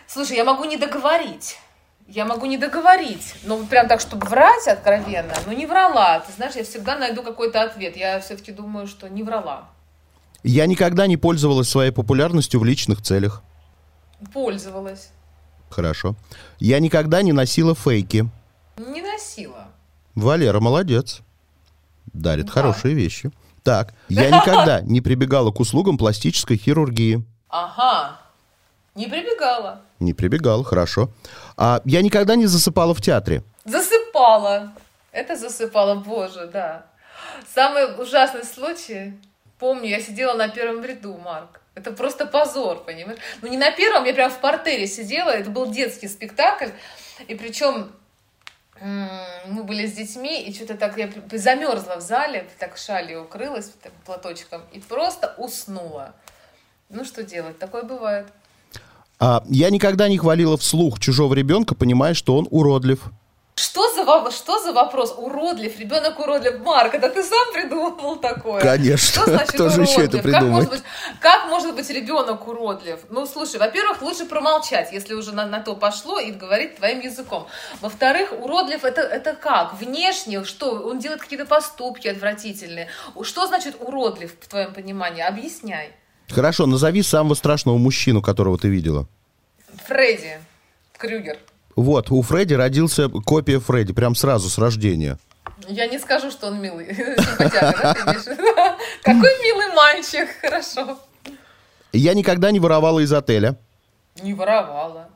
Слушай, 0.06 0.36
я 0.36 0.44
могу 0.44 0.64
не 0.64 0.76
договорить. 0.76 1.58
Я 2.06 2.24
могу 2.24 2.46
не 2.46 2.56
договорить. 2.56 3.34
Ну, 3.42 3.56
вот 3.56 3.68
прям 3.68 3.88
так, 3.88 4.00
чтобы 4.00 4.28
врать 4.28 4.68
откровенно. 4.68 5.34
Ну, 5.46 5.52
не 5.52 5.66
врала. 5.66 6.20
Ты 6.20 6.32
знаешь, 6.34 6.54
я 6.54 6.62
всегда 6.62 6.96
найду 6.96 7.24
какой-то 7.24 7.62
ответ. 7.62 7.96
Я 7.96 8.20
все-таки 8.20 8.52
думаю, 8.52 8.86
что 8.86 9.08
не 9.08 9.24
врала. 9.24 9.68
Я 10.44 10.66
никогда 10.66 11.08
не 11.08 11.16
пользовалась 11.16 11.68
своей 11.68 11.90
популярностью 11.90 12.60
в 12.60 12.64
личных 12.64 13.02
целях. 13.02 13.42
Пользовалась. 14.32 15.10
Хорошо. 15.68 16.14
Я 16.60 16.78
никогда 16.78 17.22
не 17.22 17.32
носила 17.32 17.74
фейки. 17.74 18.28
Не 18.76 19.02
носила. 19.02 19.66
Валера 20.14 20.60
молодец. 20.60 21.22
Дарит 22.12 22.46
Да. 22.46 22.52
хорошие 22.52 22.94
вещи. 22.94 23.32
Так, 23.64 23.94
я 24.08 24.30
никогда 24.30 24.80
не 24.82 25.00
прибегала 25.00 25.50
к 25.50 25.58
услугам 25.58 25.98
пластической 25.98 26.56
хирургии. 26.56 27.24
Ага. 27.54 28.18
Не 28.96 29.06
прибегала. 29.06 29.80
Не 30.00 30.12
прибегал, 30.12 30.64
хорошо. 30.64 31.10
А 31.56 31.80
я 31.84 32.02
никогда 32.02 32.34
не 32.34 32.46
засыпала 32.46 32.94
в 32.94 33.00
театре. 33.00 33.44
Засыпала. 33.64 34.72
Это 35.12 35.36
засыпала, 35.36 35.94
боже, 35.94 36.48
да. 36.52 36.86
Самый 37.54 37.84
ужасный 38.02 38.42
случай. 38.42 39.16
Помню, 39.60 39.88
я 39.88 40.00
сидела 40.00 40.34
на 40.34 40.48
первом 40.48 40.84
ряду, 40.84 41.16
Марк. 41.16 41.60
Это 41.76 41.92
просто 41.92 42.26
позор, 42.26 42.82
понимаешь? 42.82 43.20
Ну, 43.40 43.46
не 43.46 43.56
на 43.56 43.70
первом, 43.70 44.04
я 44.04 44.14
прям 44.14 44.32
в 44.32 44.40
портере 44.40 44.88
сидела. 44.88 45.30
Это 45.30 45.50
был 45.50 45.70
детский 45.70 46.08
спектакль. 46.08 46.70
И 47.28 47.36
причем 47.36 47.92
мы 48.80 49.62
были 49.62 49.86
с 49.86 49.92
детьми, 49.92 50.42
и 50.42 50.52
что-то 50.52 50.76
так 50.76 50.98
я 50.98 51.08
замерзла 51.30 51.96
в 51.98 52.00
зале, 52.00 52.48
так 52.58 52.76
шалью 52.76 53.22
укрылась 53.22 53.70
так, 53.80 53.92
платочком, 54.04 54.62
и 54.72 54.80
просто 54.80 55.36
уснула. 55.38 56.14
Ну, 56.94 57.04
что 57.04 57.24
делать? 57.24 57.58
Такое 57.58 57.82
бывает. 57.82 58.26
А 59.18 59.42
я 59.48 59.70
никогда 59.70 60.08
не 60.08 60.16
хвалила 60.16 60.56
вслух 60.56 61.00
чужого 61.00 61.34
ребенка, 61.34 61.74
понимая, 61.74 62.14
что 62.14 62.36
он 62.36 62.46
уродлив. 62.50 63.00
Что 63.56 63.88
за, 63.94 64.30
что 64.32 64.60
за 64.60 64.72
вопрос? 64.72 65.14
Уродлив, 65.16 65.78
ребенок 65.78 66.18
уродлив. 66.18 66.60
Марк, 66.60 66.94
это 66.94 67.08
ты 67.08 67.22
сам 67.22 67.52
придумал 67.52 68.16
такое? 68.16 68.60
Конечно. 68.60 69.22
Что 69.22 69.30
значит 69.30 69.54
Кто 69.54 69.68
же 69.68 69.82
еще 69.82 70.04
это 70.04 70.18
уродлив? 70.18 70.22
Как 70.22 70.22
придумает? 70.22 70.52
может, 70.52 70.70
быть, 70.70 70.82
как 71.20 71.46
может 71.48 71.74
быть 71.74 71.90
ребенок 71.90 72.48
уродлив? 72.48 73.00
Ну, 73.10 73.26
слушай, 73.26 73.58
во-первых, 73.58 74.02
лучше 74.02 74.26
промолчать, 74.26 74.92
если 74.92 75.14
уже 75.14 75.32
на, 75.32 75.46
на 75.46 75.60
то 75.60 75.76
пошло, 75.76 76.18
и 76.18 76.32
говорить 76.32 76.76
твоим 76.76 77.00
языком. 77.00 77.46
Во-вторых, 77.80 78.32
уродлив 78.32 78.84
это, 78.84 79.00
это 79.00 79.34
как? 79.34 79.74
Внешне, 79.80 80.44
что? 80.44 80.72
Он 80.72 80.98
делает 80.98 81.20
какие-то 81.20 81.46
поступки 81.46 82.08
отвратительные. 82.08 82.88
Что 83.22 83.46
значит 83.46 83.76
уродлив, 83.80 84.32
в 84.40 84.48
твоем 84.48 84.74
понимании? 84.74 85.22
Объясняй. 85.22 85.92
Хорошо, 86.30 86.66
назови 86.66 87.02
самого 87.02 87.34
страшного 87.34 87.78
мужчину, 87.78 88.22
которого 88.22 88.58
ты 88.58 88.68
видела. 88.68 89.06
Фредди 89.86 90.38
Крюгер. 90.98 91.38
Вот, 91.76 92.10
у 92.10 92.22
Фредди 92.22 92.54
родился 92.54 93.08
копия 93.08 93.58
Фредди, 93.58 93.92
прям 93.92 94.14
сразу 94.14 94.48
с 94.48 94.58
рождения. 94.58 95.18
Я 95.68 95.86
не 95.86 95.98
скажу, 95.98 96.30
что 96.30 96.48
он 96.48 96.60
милый. 96.60 96.86
Какой 99.02 99.32
милый 99.42 99.74
мальчик, 99.74 100.28
хорошо. 100.40 100.98
Я 101.92 102.14
никогда 102.14 102.50
не 102.50 102.60
воровала 102.60 103.00
из 103.00 103.12
отеля. 103.12 103.56
Не 104.22 104.34
воровала. 104.34 105.08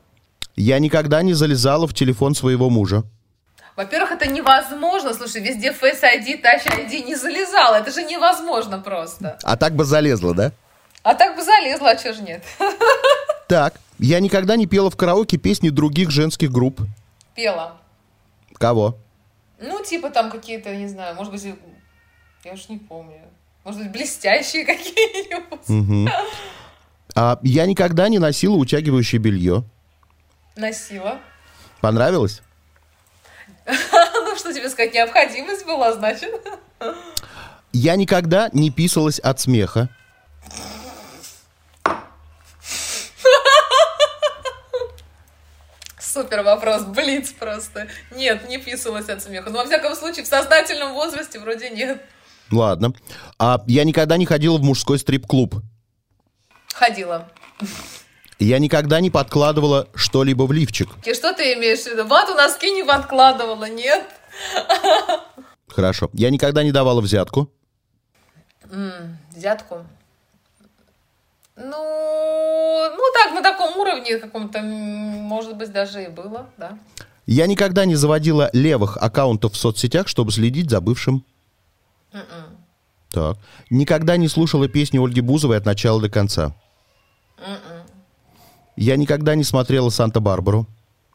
Я 0.55 0.79
никогда 0.79 1.21
не 1.23 1.33
залезала 1.33 1.87
в 1.87 1.93
телефон 1.93 2.35
своего 2.35 2.69
мужа. 2.69 3.03
Во-первых, 3.75 4.11
это 4.11 4.27
невозможно. 4.29 5.13
Слушай, 5.13 5.41
везде 5.41 5.69
Face 5.71 6.01
ID, 6.03 6.41
Touch 6.41 6.65
ID 6.67 7.03
не 7.05 7.15
залезала. 7.15 7.75
Это 7.75 7.91
же 7.91 8.03
невозможно 8.03 8.79
просто. 8.79 9.37
А 9.43 9.55
так 9.55 9.73
бы 9.75 9.85
залезла, 9.85 10.33
да? 10.33 10.51
А 11.03 11.15
так 11.15 11.35
бы 11.35 11.43
залезла, 11.43 11.91
а 11.91 11.95
чё 11.95 12.13
ж 12.13 12.19
нет? 12.19 12.43
Так, 13.47 13.79
я 13.97 14.19
никогда 14.19 14.55
не 14.57 14.67
пела 14.67 14.91
в 14.91 14.95
караоке 14.95 15.37
песни 15.37 15.69
других 15.69 16.11
женских 16.11 16.51
групп. 16.51 16.81
Пела. 17.33 17.77
Кого? 18.59 18.95
Ну, 19.59 19.83
типа 19.83 20.11
там 20.11 20.29
какие-то, 20.29 20.75
не 20.75 20.87
знаю, 20.87 21.15
может 21.15 21.33
быть, 21.33 21.43
я 22.43 22.53
уж 22.53 22.69
не 22.69 22.77
помню. 22.77 23.21
Может 23.63 23.81
быть, 23.81 23.91
блестящие 23.91 24.65
какие-нибудь. 24.67 26.13
А 27.15 27.39
я 27.41 27.65
никогда 27.65 28.07
не 28.07 28.19
носила 28.19 28.55
утягивающее 28.55 29.19
белье. 29.19 29.63
Носила. 30.55 31.17
Понравилось? 31.81 32.41
Ну, 34.29 34.35
что 34.35 34.53
тебе 34.53 34.69
сказать, 34.69 34.93
необходимость 34.93 35.65
была, 35.65 35.91
значит. 35.93 36.31
Я 37.73 37.95
никогда 37.95 38.49
не 38.53 38.69
писалась 38.69 39.17
от 39.17 39.39
смеха. 39.39 39.89
Супер 46.11 46.41
вопрос, 46.41 46.83
блиц 46.85 47.31
просто. 47.33 47.87
Нет, 48.15 48.49
не 48.49 48.57
писалась 48.57 49.09
от 49.09 49.21
смеха. 49.21 49.51
Но, 49.51 49.59
во 49.59 49.65
всяком 49.65 49.95
случае, 49.95 50.25
в 50.25 50.27
сознательном 50.27 50.93
возрасте 50.93 51.39
вроде 51.39 51.69
нет. 51.69 52.01
Ладно. 52.51 52.93
А 53.37 53.61
я 53.67 53.83
никогда 53.83 54.17
не 54.17 54.25
ходила 54.25 54.57
в 54.57 54.63
мужской 54.63 54.97
стрип-клуб. 54.97 55.55
Ходила. 56.73 57.29
Я 58.39 58.57
никогда 58.57 59.01
не 59.01 59.11
подкладывала 59.11 59.87
что-либо 59.93 60.43
в 60.43 60.51
лифчик. 60.51 60.89
И 61.05 61.13
что 61.13 61.33
ты 61.33 61.53
имеешь 61.53 61.81
в 61.81 61.87
виду? 61.87 62.07
Вату 62.07 62.33
носки 62.33 62.71
не 62.71 62.83
подкладывала, 62.83 63.65
нет? 63.65 64.03
Хорошо. 65.67 66.09
Я 66.13 66.31
никогда 66.31 66.63
не 66.63 66.71
давала 66.71 67.01
взятку. 67.01 67.51
Взятку. 69.35 69.85
Ну, 71.59 72.89
ну 72.95 73.03
так, 73.13 73.33
на 73.33 73.41
таком 73.41 73.77
уровне 73.77 74.17
каком-то, 74.17 74.61
может 74.61 75.57
быть, 75.57 75.71
даже 75.71 76.05
и 76.05 76.07
было, 76.07 76.49
да. 76.57 76.77
Я 77.25 77.47
никогда 77.47 77.85
не 77.85 77.95
заводила 77.95 78.49
левых 78.53 78.97
аккаунтов 78.97 79.53
в 79.53 79.57
соцсетях, 79.57 80.07
чтобы 80.07 80.31
следить 80.31 80.69
за 80.69 80.79
бывшим. 80.79 81.25
Так. 83.11 83.37
Никогда 83.69 84.17
не 84.17 84.27
слушала 84.27 84.67
песни 84.67 85.03
Ольги 85.03 85.21
Бузовой 85.21 85.57
от 85.57 85.65
начала 85.65 86.01
до 86.01 86.09
конца. 86.09 86.55
Я 88.75 88.95
никогда 88.95 89.35
не 89.35 89.43
смотрела 89.43 89.89
Санта-Барбару. 89.89 90.65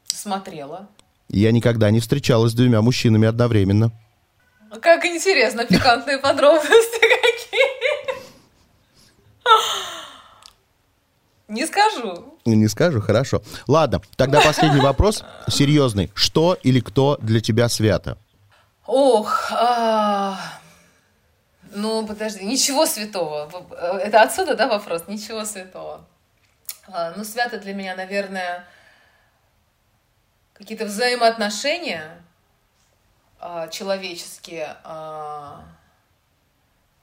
Смотрела. 0.06 0.88
Я 1.28 1.50
никогда 1.52 1.90
не 1.90 2.00
встречалась 2.00 2.52
с 2.52 2.54
двумя 2.54 2.82
мужчинами 2.82 3.26
одновременно. 3.26 3.90
Как 4.82 5.04
интересно, 5.06 5.64
пикантные 5.64 6.18
подробности 6.22 7.00
какие. 7.00 7.64
Не 11.54 11.66
скажу. 11.66 12.34
Не 12.44 12.68
скажу, 12.68 13.00
хорошо. 13.00 13.42
Ладно, 13.68 14.00
тогда 14.16 14.40
последний 14.40 14.80
вопрос, 14.90 15.24
серьезный. 15.48 16.10
Что 16.14 16.58
или 16.64 16.80
кто 16.80 17.16
для 17.22 17.40
тебя 17.40 17.68
свято? 17.68 18.18
Ох, 18.86 19.52
а, 19.52 20.36
ну 21.72 22.04
подожди, 22.06 22.44
ничего 22.44 22.86
святого. 22.86 23.48
Это 24.00 24.22
отсюда, 24.22 24.56
да, 24.56 24.66
вопрос? 24.68 25.04
Ничего 25.06 25.44
святого. 25.44 26.04
А, 26.88 27.12
Ну, 27.16 27.24
свято 27.24 27.58
для 27.58 27.72
меня, 27.72 27.94
наверное, 27.94 28.66
какие-то 30.54 30.86
взаимоотношения 30.86 32.20
а, 33.38 33.68
человеческие, 33.68 34.76
а, 34.82 35.62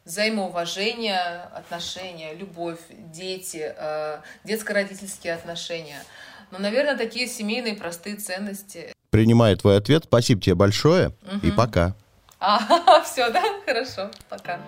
взаимоуважение, 0.06 1.20
отношения, 1.54 2.34
любовь, 2.34 2.80
дети, 2.90 3.74
а, 3.78 4.22
детско-родительские 4.44 5.34
отношения. 5.34 6.04
Ну, 6.52 6.60
наверное, 6.60 6.98
такие 6.98 7.28
семейные 7.28 7.76
простые 7.76 8.16
ценности. 8.18 8.94
Принимаю 9.10 9.58
твой 9.58 9.78
ответ. 9.78 10.04
Спасибо 10.06 10.42
тебе 10.42 10.56
большое. 10.56 11.14
И 11.44 11.52
пока. 11.52 11.96
А, 12.40 13.02
все, 13.04 13.30
да? 13.30 13.44
Хорошо, 13.66 14.12
пока. 14.30 14.60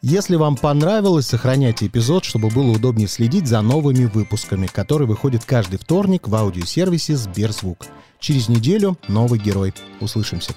Если 0.00 0.36
вам 0.36 0.56
понравилось, 0.56 1.26
сохраняйте 1.26 1.86
эпизод, 1.86 2.24
чтобы 2.24 2.50
было 2.50 2.70
удобнее 2.70 3.08
следить 3.08 3.48
за 3.48 3.62
новыми 3.62 4.04
выпусками, 4.04 4.68
которые 4.68 5.08
выходят 5.08 5.44
каждый 5.44 5.78
вторник 5.78 6.28
в 6.28 6.34
аудиосервисе 6.34 7.16
Сберзвук. 7.16 7.86
Через 8.20 8.48
неделю 8.48 8.96
новый 9.08 9.40
герой. 9.40 9.74
Услышимся. 10.00 10.54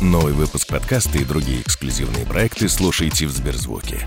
Новый 0.00 0.32
выпуск 0.32 0.66
подкаста 0.66 1.18
и 1.18 1.24
другие 1.24 1.60
эксклюзивные 1.60 2.24
проекты 2.24 2.70
слушайте 2.70 3.26
в 3.26 3.32
Сберзвуке. 3.32 4.06